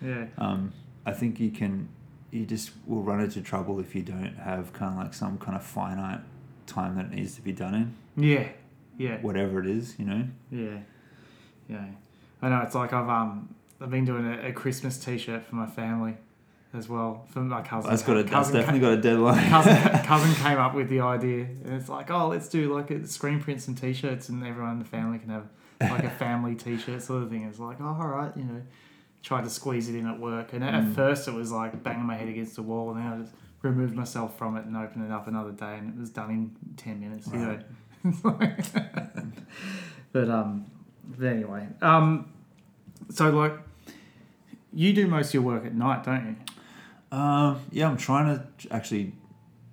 [0.00, 0.26] yeah.
[0.38, 0.72] Um,
[1.04, 1.88] I think you can
[2.30, 5.56] you just will run into trouble if you don't have kind of like some kind
[5.56, 6.20] of finite
[6.66, 8.48] time that it needs to be done in, Yeah,
[8.96, 9.18] yeah.
[9.20, 10.24] whatever it is, you know.
[10.50, 10.78] Yeah,
[11.68, 11.84] yeah.
[12.40, 12.60] I know.
[12.62, 16.16] It's like I've um I've been doing a, a Christmas T-shirt for my family
[16.74, 17.90] as well for my cousin.
[17.90, 19.48] That's got a, that's cousin, definitely got a deadline.
[19.50, 23.06] cousin, cousin came up with the idea, and it's like, oh, let's do like a
[23.06, 25.46] screen prints and T-shirts, and everyone in the family can have
[25.80, 27.44] like a family T-shirt sort of thing.
[27.44, 28.62] It's like, oh, all right, you know.
[29.22, 30.96] Tried to squeeze it in at work, and at Mm.
[30.96, 33.94] first it was like banging my head against the wall, and then I just removed
[33.94, 36.98] myself from it and opened it up another day, and it was done in ten
[36.98, 37.28] minutes.
[37.32, 37.58] You know.
[40.12, 40.66] But um,
[41.04, 42.32] but anyway, um,
[43.10, 43.54] so like,
[44.72, 46.36] you do most of your work at night, don't you?
[47.12, 49.12] Um, yeah, I'm trying to actually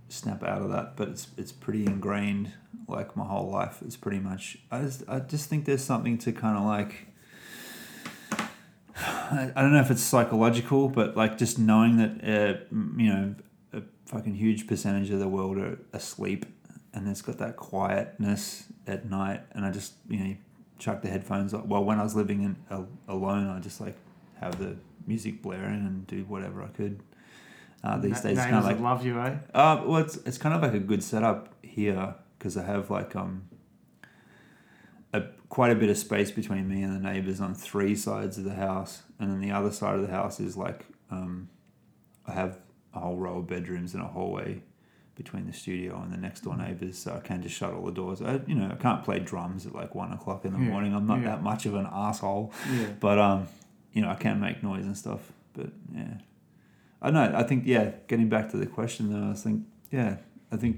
[0.10, 2.52] snap out of that, but it's it's pretty ingrained.
[2.88, 4.58] Like my whole life, it's pretty much.
[4.70, 7.08] I just I just think there's something to kind of like.
[9.32, 13.36] I, don't know if it's psychological, but like just knowing that uh, you know
[13.72, 16.46] a fucking huge percentage of the world are asleep,
[16.94, 20.36] and it's got that quietness at night, and I just you know
[20.78, 21.54] chuck the headphones.
[21.54, 21.70] on.
[21.70, 23.96] Well, when I was living in al- alone, I just like
[24.42, 24.76] have the
[25.08, 27.00] music blaring and do whatever I could.
[27.84, 29.38] Uh, these Na- days, it's kind of like love you, eh?
[29.54, 33.16] uh, well, it's it's kind of like a good setup here because I have like
[33.16, 33.44] um
[35.14, 38.44] a quite a bit of space between me and the neighbors on three sides of
[38.44, 41.50] the house, and then the other side of the house is like um
[42.28, 42.60] I have
[42.94, 44.62] a whole row of bedrooms and a hallway
[45.16, 47.92] between the studio and the next door neighbors, so I can just shut all the
[47.92, 48.22] doors.
[48.22, 50.94] I you know I can't play drums at like one o'clock in the Yeah, morning.
[50.94, 51.28] I'm not yeah.
[51.30, 52.52] that much of an asshole.
[52.72, 52.88] Yeah.
[53.00, 53.48] But um,
[53.94, 55.22] you know, I can make noise and stuff.
[55.54, 56.14] But yeah,
[57.02, 57.32] I know.
[57.36, 57.92] I think yeah.
[58.08, 60.18] Getting back to the question though, I was think yeah.
[60.52, 60.78] I think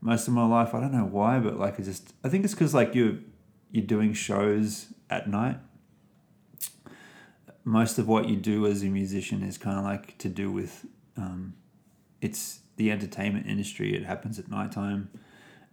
[0.00, 2.14] most of my life, I don't know why, but like it's just.
[2.24, 3.22] I think it's because like you,
[3.70, 5.58] you're doing shows at night.
[7.64, 10.86] Most of what you do as a musician is kind of like to do with,
[11.16, 11.54] um,
[12.22, 13.94] it's the entertainment industry.
[13.94, 15.10] It happens at nighttime,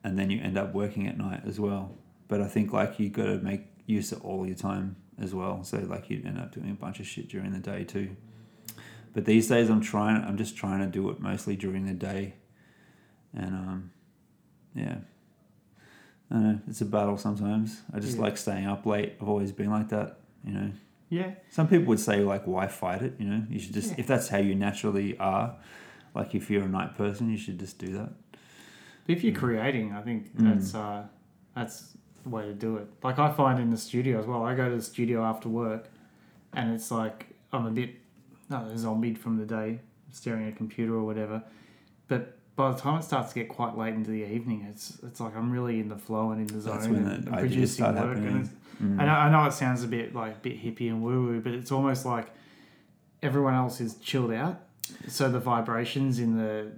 [0.03, 1.95] and then you end up working at night as well.
[2.28, 5.63] But I think like you got to make use of all your time as well.
[5.63, 8.15] So like you end up doing a bunch of shit during the day too.
[9.14, 10.24] But these days I'm trying.
[10.24, 12.34] I'm just trying to do it mostly during the day.
[13.34, 13.91] and um,
[14.74, 14.97] yeah.
[16.32, 16.60] I don't know.
[16.68, 17.82] It's a battle sometimes.
[17.93, 18.24] I just Yeah.
[18.24, 19.14] like staying up late.
[19.22, 20.20] I've always been like that.
[20.43, 20.72] You know.
[21.10, 21.32] Yeah.
[21.51, 23.14] Some people would say like, why fight it?
[23.20, 23.95] You know, you should just Yeah.
[23.99, 25.55] if that's how you naturally are.
[26.16, 28.12] Like if you're a night person, you should just do that.
[29.08, 30.53] If you're creating, I think Mm.
[30.53, 31.08] that's uh,
[31.55, 32.88] that's the way to do it.
[33.03, 34.43] Like I find in the studio as well.
[34.43, 35.89] I go to the studio after work,
[36.53, 37.91] and it's like I'm a bit
[38.49, 39.79] no zombied from the day,
[40.11, 41.43] staring at a computer or whatever.
[42.07, 45.19] But by the time it starts to get quite late into the evening, it's it's
[45.19, 47.85] like I'm really in the flow and in the zone That's when and, and producing
[47.85, 47.95] work.
[47.95, 48.27] happening.
[48.27, 49.01] And Mm.
[49.01, 51.41] I know, I know it sounds a bit like a bit hippie and woo woo,
[51.41, 52.27] but it's almost like
[53.23, 54.59] everyone else is chilled out,
[55.07, 56.71] so the vibrations in the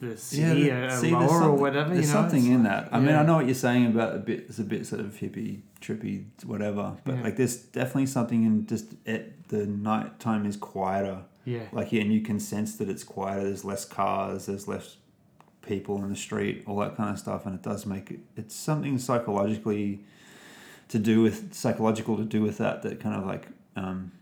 [0.00, 1.94] the city are see, or something- whatever.
[1.94, 2.20] There's you know?
[2.20, 2.88] something in that.
[2.92, 3.14] I mean.
[3.14, 4.46] I know what you're saying about a bit.
[4.48, 6.96] It's a bit sort of hippie, trippy, whatever.
[7.04, 7.22] But Yeah.
[7.22, 11.22] like, there's definitely something in just at The night time is quieter.
[11.44, 13.42] Yeah, Like, yeah, and you can sense that it's quieter.
[13.42, 14.46] There's less cars.
[14.46, 14.96] There's less
[15.62, 16.62] people in the street.
[16.66, 18.20] All that kind of stuff, and it does make it.
[18.36, 20.04] It's something psychologically
[20.88, 22.82] to do with psychological to do with that.
[22.82, 24.12] That kind of like um,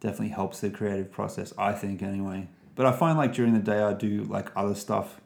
[0.00, 1.54] definitely helps the creative process.
[1.56, 2.48] I think anyway.
[2.76, 5.20] But I find like during the day I do like other stuff.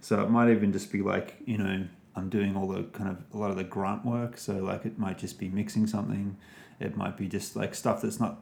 [0.00, 1.86] So it might even just be like, you know,
[2.16, 4.38] I'm doing all the kind of a lot of the grunt work.
[4.38, 6.36] So like it might just be mixing something.
[6.80, 8.40] It might be just like stuff that's not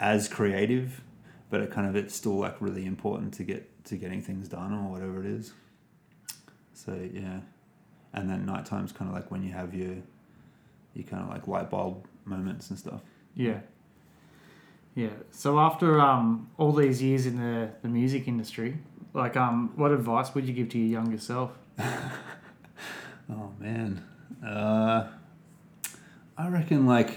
[0.00, 1.02] as creative,
[1.50, 4.72] but it kind of it's still like really important to get to getting things done
[4.72, 5.52] or whatever it is.
[6.74, 7.40] So yeah.
[8.12, 9.96] And then nighttime's kind of like when you have your
[10.94, 13.00] your kind of like light bulb moments and stuff.
[13.34, 13.60] yeah,
[14.98, 15.10] yeah.
[15.30, 18.78] So after um all these years in the the music industry,
[19.14, 21.52] like um, what advice would you give to your younger self?
[23.30, 24.02] Oh man,
[24.42, 25.06] uh,
[26.38, 27.10] I reckon like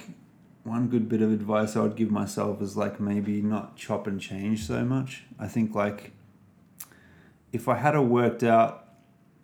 [0.64, 4.20] one good bit of advice I would give myself is like maybe not chop and
[4.20, 5.24] change so much.
[5.40, 6.12] I think like
[7.54, 8.90] if I had a worked out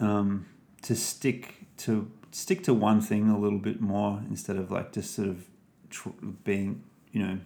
[0.01, 0.45] um,
[0.81, 5.15] to stick to stick to one thing a little bit more instead of like just
[5.15, 5.47] sort of
[5.89, 6.09] tr-
[6.43, 6.83] being
[7.13, 7.39] you know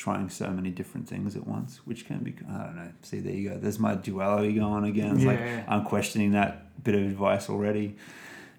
[0.00, 2.90] trying so many different things at once, which can be I don't know.
[3.02, 3.58] See, there you go.
[3.58, 5.16] There's my duality going again.
[5.16, 5.64] It's like Yeah.
[5.68, 7.96] I'm questioning that bit of advice already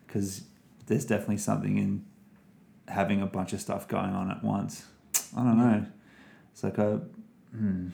[0.06, 0.44] because
[0.86, 2.06] there's definitely something in
[2.88, 4.86] having a bunch of stuff going on at once.
[5.36, 5.86] I don't know.
[6.54, 7.02] It's like a
[7.56, 7.88] hmm.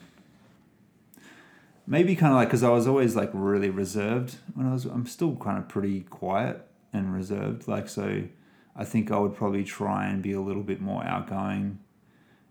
[1.86, 4.84] maybe kind of like because I was always like really reserved when I was.
[4.84, 7.66] I'm still kind of pretty quiet and reserved.
[7.66, 8.24] Like so,
[8.76, 11.78] I think I would probably try and be a little bit more outgoing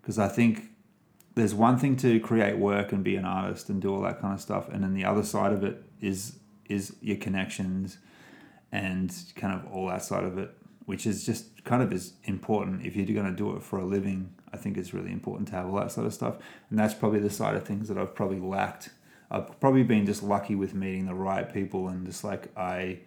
[0.02, 0.72] because I think
[1.38, 4.34] there's one thing to create work and be an artist and do all that kind
[4.34, 8.00] of stuff, and then the other side of it is is your connections
[8.72, 10.52] and kind of all that side of it,
[10.86, 13.86] which is just kind of as important if you're going to do it for a
[13.86, 14.34] living.
[14.52, 16.38] I think it's really important to have all that sort of stuff,
[16.70, 18.90] and that's probably the side of things that I've probably lacked.
[19.30, 23.00] I've probably been just lucky with meeting the right people and just like I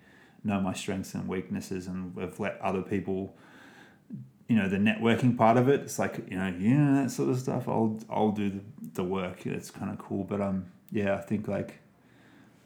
[0.45, 3.35] know my strengths and weaknesses and have let other people
[4.51, 7.39] you know the networking part of it it's like you know yeah that sort of
[7.39, 8.61] stuff i'll i'll do the,
[8.99, 11.71] the work it's kind of cool but um yeah i think like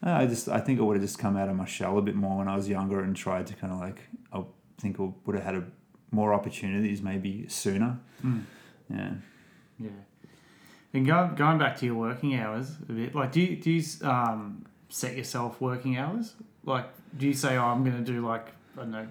[0.01, 2.15] i just i think i would have just come out of my shell a bit
[2.15, 3.99] more when i was younger and tried to kind of like
[4.33, 4.41] i
[4.81, 5.63] think i would have had a,
[6.11, 8.39] more opportunities maybe sooner Hmm.
[8.89, 9.13] yeah
[9.79, 9.89] Yeah.
[10.93, 13.83] And going going back to your working hours a bit, like do you do you
[14.07, 16.35] um, set yourself working hours?
[16.63, 19.07] Like, do you say, "Oh, I'm going to do like I don't know,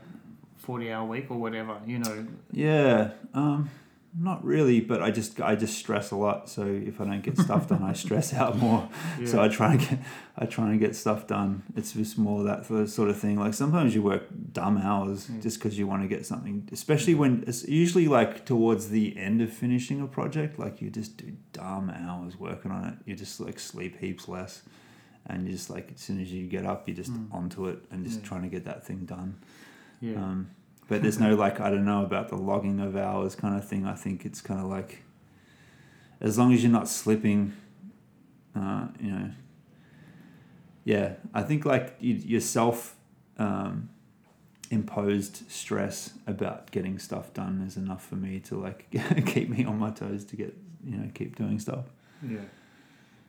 [0.57, 1.79] forty hour week or whatever"?
[1.87, 2.27] You know.
[2.53, 3.71] yeah um
[4.17, 7.37] not really but i just i just stress a lot so if i don't get
[7.37, 8.89] stuff done i stress out more
[9.19, 9.27] Yeah.
[9.27, 9.99] So I try and get,
[10.39, 11.63] I try and get stuff done.
[11.77, 13.37] It's just more that sort of thing.
[13.45, 15.43] Like sometimes you work dumb hours Mm.
[15.43, 16.69] just because you want to get something.
[16.73, 21.17] Especially when it's usually like towards the end of finishing a project, like you just
[21.17, 22.95] do dumb hours working on it.
[23.07, 24.63] You just like sleep heaps less,
[25.27, 27.33] and you just like as soon as you get up, you're just Mm.
[27.39, 28.29] onto it and just Yeah.
[28.29, 29.31] trying to get that thing done.
[30.01, 30.17] Yeah.
[30.17, 30.51] Um,
[30.89, 33.87] but there's no like I don't know about the logging of hours kind of thing.
[33.87, 35.03] I think it's kind of like
[36.21, 37.53] as long as you're not slipping,
[38.55, 39.31] uh, you know.
[40.85, 42.97] Yeah, I think like you, yourself
[43.39, 43.89] um,
[44.71, 48.87] imposed stress about getting stuff done is enough for me to like
[49.27, 51.87] keep me on my toes to get you know keep doing stuff.
[52.29, 52.39] yeah.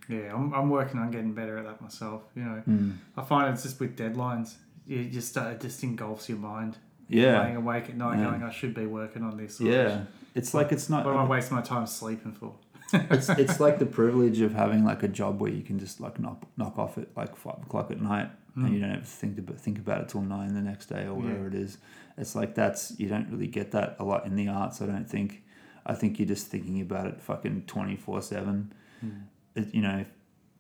[0.08, 0.34] Yeah.
[0.36, 2.22] I'm, I'm working on getting better at that myself.
[2.36, 2.98] You know, Mm.
[3.18, 4.56] I find it's just with deadlines.
[4.88, 6.78] You just it just engulfs your mind.
[7.08, 8.32] Yeah, Laying awake at night, Yeah.
[8.32, 10.06] going, "I should be working on this." yeah.
[10.34, 11.06] It's like it's not.
[11.06, 12.56] What am I wasting my time sleeping for?
[12.94, 16.20] it's it's like the privilege of having like a job where you can just like
[16.20, 18.66] knock knock off at like five o'clock at night Mm.
[18.68, 21.04] and you don't have to think about think about it till nine the next day
[21.06, 21.78] or whatever it is.
[22.18, 24.82] It's like that's you don't really get that a lot in the arts.
[24.82, 25.44] I don't think.
[25.86, 28.74] I think you're just thinking about it fucking twenty four seven.
[29.06, 29.74] Mm.
[29.74, 30.06] You know,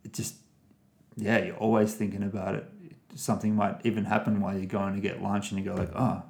[0.03, 0.36] it just
[1.15, 2.69] yeah, you're always thinking about it.
[3.16, 6.22] Something might even happen while you're going to get lunch, and you go like, oh,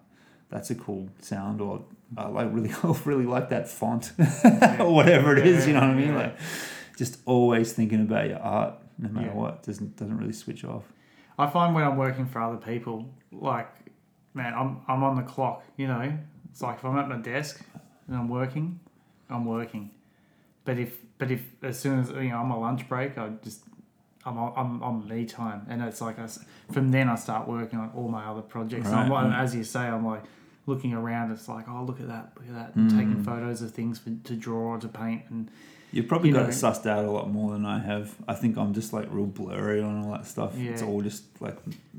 [0.49, 1.83] that's a cool sound, or
[2.17, 2.71] I like really,
[3.05, 4.13] really like that font,
[4.79, 5.67] or whatever it is.
[5.67, 6.15] You know what I mean?
[6.15, 6.37] Like,
[6.97, 9.33] just always thinking about your art, no matter Yeah.
[9.33, 9.63] what.
[9.63, 10.83] Doesn't doesn't really switch off.
[11.37, 13.67] I find when I'm working for other people, like,
[14.33, 15.63] man, I'm I'm on the clock.
[15.75, 16.17] You know,
[16.49, 17.61] it's like if I'm at my desk
[18.07, 18.79] and I'm working,
[19.29, 19.91] I'm working.
[20.63, 23.63] But if but if as soon as you know I'm on lunch break, I just
[24.25, 26.27] I'm on, I'm on me time, and it's like I,
[26.71, 28.87] from then I start working on all my other projects.
[28.87, 29.39] Right, like, right.
[29.43, 30.23] as you say, I'm like
[30.65, 31.31] looking around.
[31.31, 33.25] It's like, oh, look at that, look at that, and taking Mm.
[33.25, 35.49] photos of things for, to draw or to paint, and
[35.91, 38.13] You've probably You got know- it sussed out a lot more than I have.
[38.27, 40.53] I think I'm just like real blurry on all that stuff.
[40.59, 41.55] It's all just like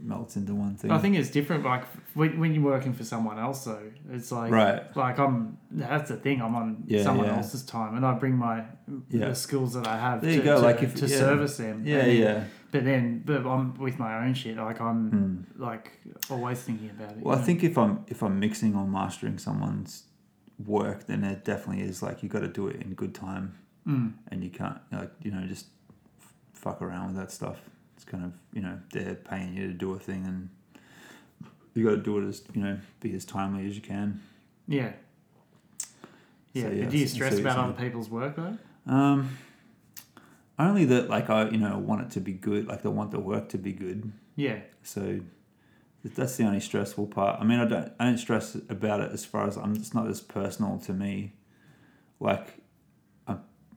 [0.06, 0.90] melts into one thing.
[0.90, 1.64] I think it's different.
[1.64, 1.84] Like
[2.14, 4.96] when, when you're working for someone else, though, it's like Right.
[4.96, 5.58] Like I'm.
[5.70, 6.40] That's the thing.
[6.40, 7.36] I'm on Yeah, someone yeah.
[7.36, 8.64] else's time, and I bring my
[9.10, 9.28] Yeah.
[9.28, 11.82] the skills that I have There to, you go, to, like if- to service them.
[11.84, 12.44] Yeah, then- yeah.
[12.72, 14.56] But then, but I'm with my own shit.
[14.56, 15.62] Like I'm Hmm.
[15.62, 15.92] like
[16.30, 17.22] always thinking about it.
[17.22, 17.44] Well, I know?
[17.46, 20.04] think if I'm if I'm mixing or mastering someone's
[20.64, 23.54] work, then it definitely is like you got to do it in good time,
[23.86, 24.12] Mm.
[24.28, 25.66] and you can't like you know just
[26.52, 27.58] fuck around with that stuff.
[27.96, 30.48] It's kind of you know they're paying you to do a thing, and
[31.74, 34.22] you got to do it as you know be as timely as you can.
[34.68, 34.92] Yeah.
[36.52, 36.62] Yeah.
[36.62, 38.56] So, yeah, do you stress about other people's work though?
[38.86, 39.36] Um,
[40.58, 43.20] only that like I you know want it to be good, like I want the
[43.20, 44.12] work to be good.
[44.36, 44.60] Yeah.
[44.82, 45.20] So
[46.14, 47.40] that's the only stressful part.
[47.40, 49.74] I mean, I don't I don't stress about it as far as I'm.
[49.74, 51.32] It's not as personal to me.
[52.20, 52.46] Like,
[53.26, 53.36] I,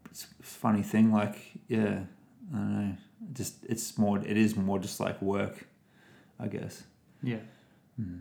[0.09, 1.11] it's a funny thing.
[1.11, 2.01] Like, yeah,
[2.53, 2.95] I don't know.
[3.33, 4.17] Just it's more.
[4.19, 5.67] It is more just like work,
[6.39, 6.83] I guess.
[7.21, 7.39] Yeah.
[7.97, 8.19] Hmm.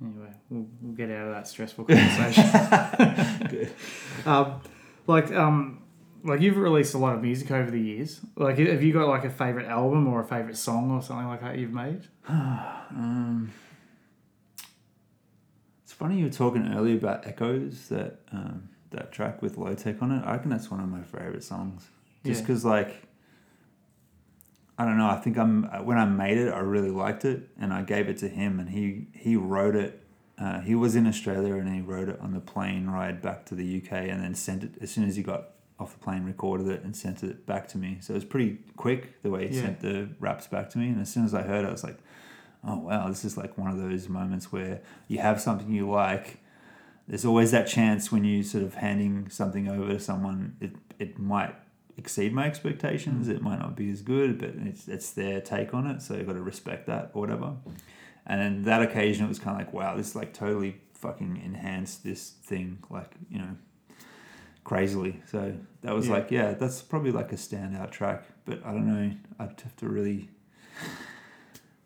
[0.00, 2.44] Anyway, we'll, we'll get out of that stressful conversation.
[4.26, 4.60] um,
[5.08, 5.82] like, um,
[6.22, 8.20] like you've released a lot of music over the years.
[8.36, 11.40] Like, have you got like a favorite album or a favorite song or something like
[11.40, 12.02] that you've made?
[12.90, 13.52] Um,
[15.84, 20.10] it's funny you were talking earlier about Echoes that um, that track with Lotek on
[20.12, 20.24] it.
[20.24, 21.86] I reckon that's one of my favorite songs.
[22.24, 22.46] Just Yeah.
[22.46, 23.02] because like
[24.80, 25.08] I don't know.
[25.10, 28.18] I think I'm when I made it, I really liked it, and I gave it
[28.18, 30.02] to him, and he he wrote it.
[30.38, 33.56] Uh, he was in Australia, and he wrote it on the plane ride back to
[33.56, 35.50] the UK, and then sent it as soon as he got
[35.80, 37.98] off the plane, recorded it, and sent it back to me.
[38.00, 39.62] So it was pretty quick the way he Yeah.
[39.62, 41.82] sent the raps back to me, and as soon as I heard it, I was
[41.82, 41.98] like,
[42.62, 46.38] "Oh wow, this is like one of those moments where you have something you like."
[47.08, 51.18] There's always that chance when you sort of handing something over to someone, it it
[51.18, 51.54] might
[51.98, 53.28] exceed my expectations.
[53.28, 56.26] It might not be as good, but it's it's their take on it, so you've
[56.26, 57.52] got to respect that or whatever.
[58.26, 62.04] And then that occasion, it was kind of like, wow, this like totally fucking enhanced
[62.04, 63.56] this thing, like you know,
[64.64, 65.20] crazily.
[65.30, 66.14] So that was Yeah.
[66.14, 68.24] like, yeah, that's probably like a standout track.
[68.44, 70.30] But I don't know, I'd have to really.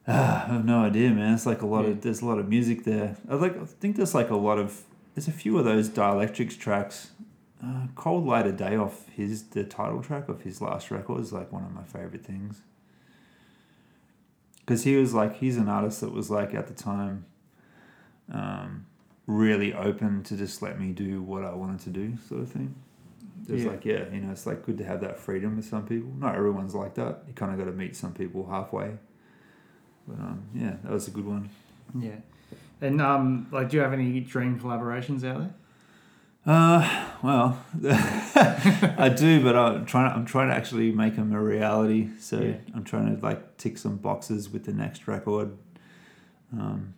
[0.07, 1.35] Ah, I have no idea, man.
[1.35, 1.91] It's like a lot Yeah.
[1.93, 3.17] of there's a lot of music there.
[3.29, 4.83] I like I think there's like a lot of
[5.15, 7.11] there's a few of those Dialectrix tracks.
[7.65, 11.33] Uh, Cold Light of Day off his the title track of his last record is
[11.33, 12.61] like one of my favorite things.
[14.61, 17.25] Because he was like he's an artist that was like at the time,
[18.33, 18.87] um,
[19.27, 22.75] really open to just let me do what I wanted to do, sort of thing.
[23.47, 23.71] There's Yeah.
[23.71, 26.11] like yeah, you know, it's like good to have that freedom with some people.
[26.19, 27.23] Not everyone's like that.
[27.29, 28.97] You kind of got to meet some people halfway.
[30.09, 31.49] But um, yeah, that was a good one.
[31.97, 32.17] Yeah.
[32.81, 35.55] And um, like, do you have any dream collaborations out there?
[36.45, 40.11] Uh, well, I do, but I'm trying.
[40.13, 42.09] I'm trying to actually make them a reality.
[42.19, 42.57] So Yeah.
[42.75, 45.57] I'm trying to like tick some boxes with the next record.
[46.53, 46.95] Um,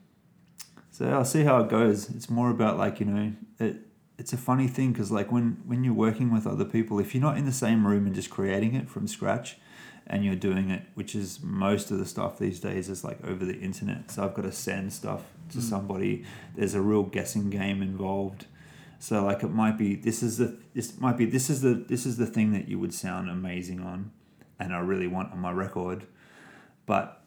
[0.91, 2.09] so I'll see how it goes.
[2.11, 3.77] It's more about like you know, it.
[4.17, 7.23] It's a funny thing because like when when you're working with other people, if you're
[7.23, 9.59] not in the same room and just creating it from scratch,
[10.07, 13.45] and you're doing it, which is most of the stuff these days is like over
[13.45, 14.11] the internet.
[14.11, 15.63] So I've got to send stuff to Mm.
[15.63, 16.25] somebody.
[16.57, 18.47] There's a real guessing game involved.
[18.99, 22.07] So like it might be this is the this might be this is the this
[22.07, 24.11] is the thing that you would sound amazing on,
[24.59, 26.07] and I really want on my record,
[26.87, 27.21] but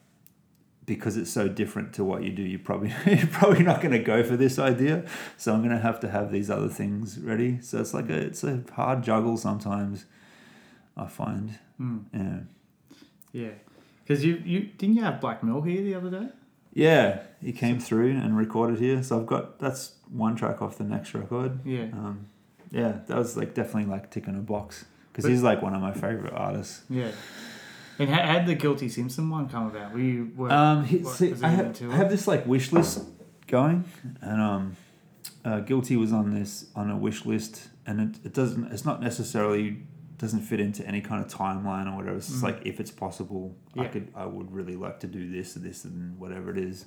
[0.86, 4.00] because it's so different to what you do, you probably you're probably not going to
[4.00, 5.06] go for this idea.
[5.36, 7.60] So I'm going to have to have these other things ready.
[7.62, 10.06] So it's like a it's a hard juggle sometimes.
[10.96, 12.06] I find, Mm.
[12.14, 12.40] yeah,
[13.44, 13.50] Yeah.
[14.04, 16.30] Because you, you didn't you have Black Milk here the other day?
[16.78, 17.20] Yeah.
[17.42, 21.14] He came through and recorded here, so I've got that's one track off the next
[21.14, 21.60] record.
[21.66, 21.84] Yeah.
[21.94, 22.28] Um,
[22.72, 25.94] yeah, that was like definitely like ticking a box because he's like one of my
[25.94, 26.82] favorite artists.
[26.90, 27.12] Yeah.
[28.00, 29.92] And how had the Guilty Simpson one come about?
[29.94, 33.04] Were you work, Um, he, what- see, I, I have this like wish list
[33.48, 33.86] going,
[34.22, 34.76] and um,
[35.46, 38.72] uh, Guilty was on this on a wish list, and it, it doesn't.
[38.72, 39.84] It's not necessarily
[40.18, 42.18] doesn't fit into any kind of timeline or whatever.
[42.18, 42.44] It's just Mm.
[42.44, 45.86] like if it's possible, I could I would really like to do this or this
[45.86, 46.86] and whatever it is.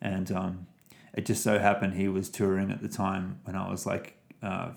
[0.00, 0.66] And um,
[1.14, 4.70] it just so happened he was touring at the time when I was like uh,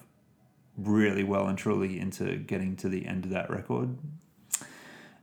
[0.78, 3.98] really well and truly into getting to the end of that record.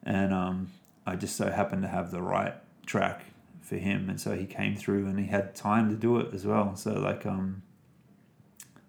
[0.02, 0.70] And um,
[1.06, 2.54] I just so happened to have the right
[2.86, 3.22] track
[3.60, 6.44] for him, and so he came through and he had time to do it as
[6.44, 6.76] well.
[6.76, 7.62] So like um,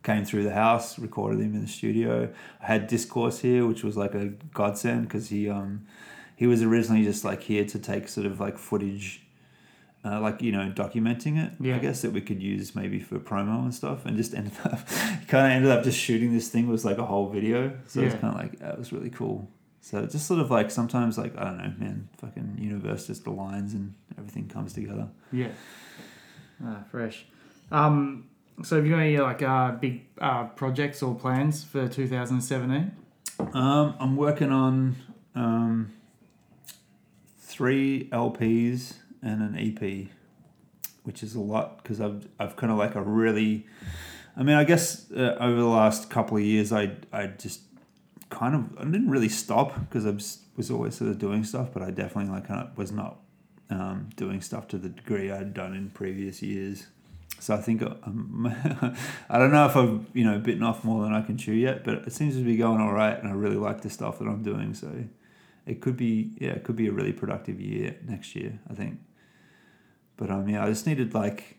[0.06, 2.30] came through the house, recorded him in the studio.
[2.62, 5.86] I had discourse here, which was like a godsend because he um
[6.38, 9.22] he was originally just like here to take sort of like footage.
[10.08, 11.78] Uh, like you know, documenting it, Yeah.
[11.78, 14.88] I guess that we could use maybe for promo and stuff, and just ended up,
[15.28, 18.14] kind of ended up just shooting this thing was like a whole video, so it's
[18.14, 19.50] kind of like that was really cool.
[19.82, 23.74] So just sort of like sometimes like I don't know, man, fucking universe just aligns
[23.74, 25.08] and everything comes together.
[25.32, 25.50] Yeah.
[26.64, 27.26] Ah, fresh.
[27.72, 28.26] Um,
[28.64, 32.92] so have you got any like uh, big uh, projects or plans for 2017?
[33.54, 34.96] Um, I'm working on
[35.36, 35.92] um,
[37.40, 40.08] three LPs and an EP,
[41.04, 43.66] which is a lot because I've I've kind of like a really,
[44.38, 47.62] I mean, I guess uh, over the last couple of years, I I just
[48.30, 51.84] kind of I didn't really stop because I was, always sort of doing stuff, but
[51.84, 53.20] I definitely like kind of was not
[53.70, 56.88] um, doing stuff to the degree I'd done in previous years.
[57.40, 58.48] So I think um,
[59.30, 61.84] I don't know if I've you know bitten off more than I can chew yet,
[61.84, 64.26] but it seems to be going all right, and I really like the stuff that
[64.26, 64.74] I'm doing.
[64.74, 64.92] So
[65.66, 68.60] it could be yeah, it could be a really productive year next year.
[68.70, 69.00] I think.
[70.18, 71.58] But um yeah, I just needed like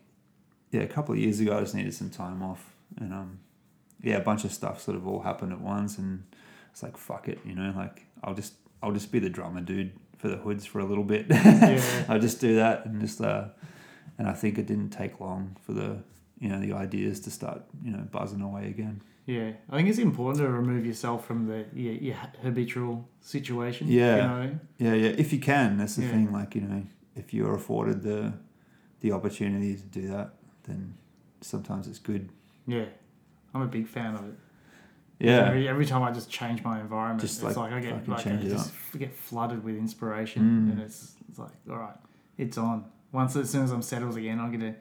[0.70, 3.38] yeah a couple of years ago I just needed some time off, and um
[4.02, 6.24] yeah a bunch of stuff sort of all happened at once, and
[6.72, 9.92] it's like fuck it, you know, like I'll just I'll just be the drummer dude
[10.18, 11.26] for the hoods for a little bit.
[11.30, 11.82] Yeah.
[12.08, 13.48] I'll just do that and just uh
[14.18, 15.98] and I think it didn't take long for the
[16.38, 19.02] you know the ideas to start you know buzzing away again.
[19.26, 23.88] Yeah, I think it's important to remove yourself from the your, your habitual situation.
[23.88, 24.16] Yeah.
[24.16, 24.58] you know.
[24.78, 25.14] Yeah, yeah.
[25.18, 26.10] If you can, that's the Yeah.
[26.12, 26.32] thing.
[26.32, 26.82] Like you know,
[27.16, 28.32] if you're afforded the
[29.00, 30.94] the opportunity to do that, then
[31.40, 32.28] sometimes it's good.
[32.66, 32.84] Yeah,
[33.54, 34.34] I'm a big fan of it.
[35.18, 38.06] Yeah, Every, every time I just change my environment, Just, it's like, like, I get
[38.08, 40.72] like I just get flooded with inspiration, Mm.
[40.72, 41.96] and it's it's like all right,
[42.36, 42.84] it's on.
[43.16, 44.74] Once as soon as I'm settled again, I'm gonna.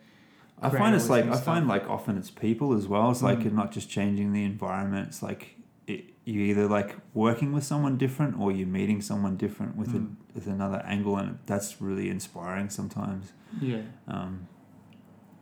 [0.62, 3.10] I find it's like I find like often it's people as well.
[3.12, 3.44] It's like Mm.
[3.46, 5.08] you're not just changing the environment.
[5.10, 5.56] It's like
[5.88, 10.02] it, you either like working with someone different or you're meeting someone different with Mm.
[10.04, 13.32] a, with another angle, and that's really inspiring sometimes.
[13.62, 13.84] Yeah,
[14.16, 14.48] um,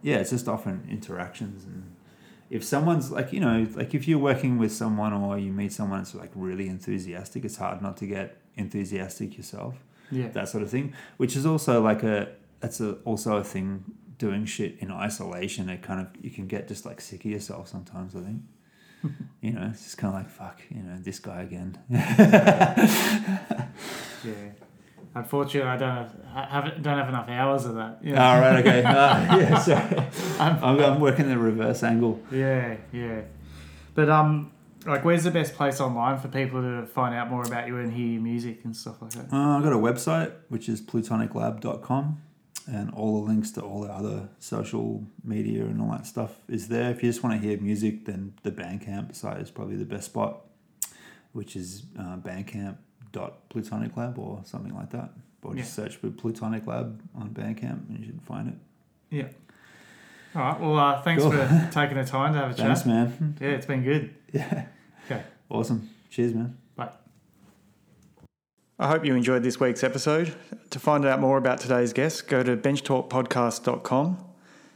[0.03, 1.95] yeah, it's just often interactions and
[2.49, 5.99] if someone's like you know like if you're working with someone or you meet someone
[6.01, 9.73] that's like really enthusiastic, it's hard not to get enthusiastic yourself.
[10.11, 12.19] yeah, That sort of thing, which is also like a
[12.63, 13.83] that's a, also a thing.
[14.19, 17.67] Doing shit in isolation, it kind of you can get just like sick of yourself
[17.67, 18.15] sometimes.
[18.15, 18.41] I think.
[19.41, 20.61] You know, it's just kind of like fuck.
[20.73, 21.77] You know, this guy again.
[21.89, 22.93] yeah.
[25.15, 27.99] Unfortunately, I don't have, I haven't don't have enough hours of that.
[28.07, 28.83] All right, okay.
[28.83, 29.97] Uh, yeah, sorry.
[30.39, 32.19] I'm- I'm, I'm working the reverse angle.
[32.31, 33.21] Yeah, yeah.
[33.93, 34.51] But um,
[34.87, 37.91] like, where's the best place online for people to find out more about you and
[37.93, 39.31] hear your music and stuff like that?
[39.31, 42.21] Uh, I've got a website, which is plutoniclab.com,
[42.67, 46.67] and all the links to all the other social media and all that stuff is
[46.69, 46.89] there.
[46.91, 50.05] If you just want to hear music, then the Bandcamp site is probably the best
[50.05, 50.41] spot,
[51.33, 55.11] which is uh, bandcamp.plutoniclab or something like that.
[55.43, 58.55] Or just search for Plutonic Lab on Bandcamp and you should find it.
[59.09, 59.27] Yeah.
[60.35, 60.59] All right.
[60.59, 61.33] Well, uh, thanks Cool.
[61.33, 62.87] for taking the time to have a Thanks, chat.
[62.87, 63.35] man.
[63.41, 64.15] Yeah, it's been good.
[64.31, 64.67] Yeah.
[65.05, 65.21] Okay.
[65.49, 65.89] Awesome.
[66.09, 66.57] Cheers, man.
[68.79, 70.33] I hope you enjoyed this week's episode.
[70.71, 74.17] To find out more about today's guest, go to benchtalkpodcast.com.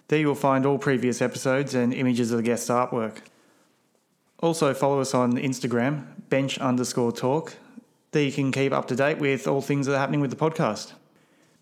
[0.07, 3.17] There you will find all previous episodes and images of the guest artwork.
[4.39, 7.55] Also, follow us on Instagram, bench underscore talk.
[8.11, 10.37] There you can keep up to date with all things that are happening with the
[10.37, 10.93] podcast.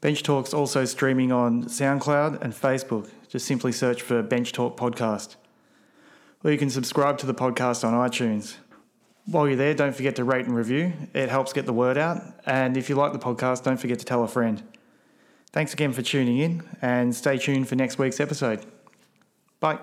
[0.02, 3.10] Bench Talk's also streaming on SoundCloud and Facebook.
[3.30, 5.36] Just simply search for Bench Talk Podcast.
[6.44, 8.58] Or you can subscribe to the podcast on iTunes.
[9.28, 10.94] While you're there, don't forget to rate and review.
[11.14, 12.22] It helps get the word out.
[12.46, 14.62] And if you like the podcast, don't forget to tell a friend.
[15.52, 18.66] Thanks again for tuning in and stay tuned for next week's episode.
[19.60, 19.80] Bye.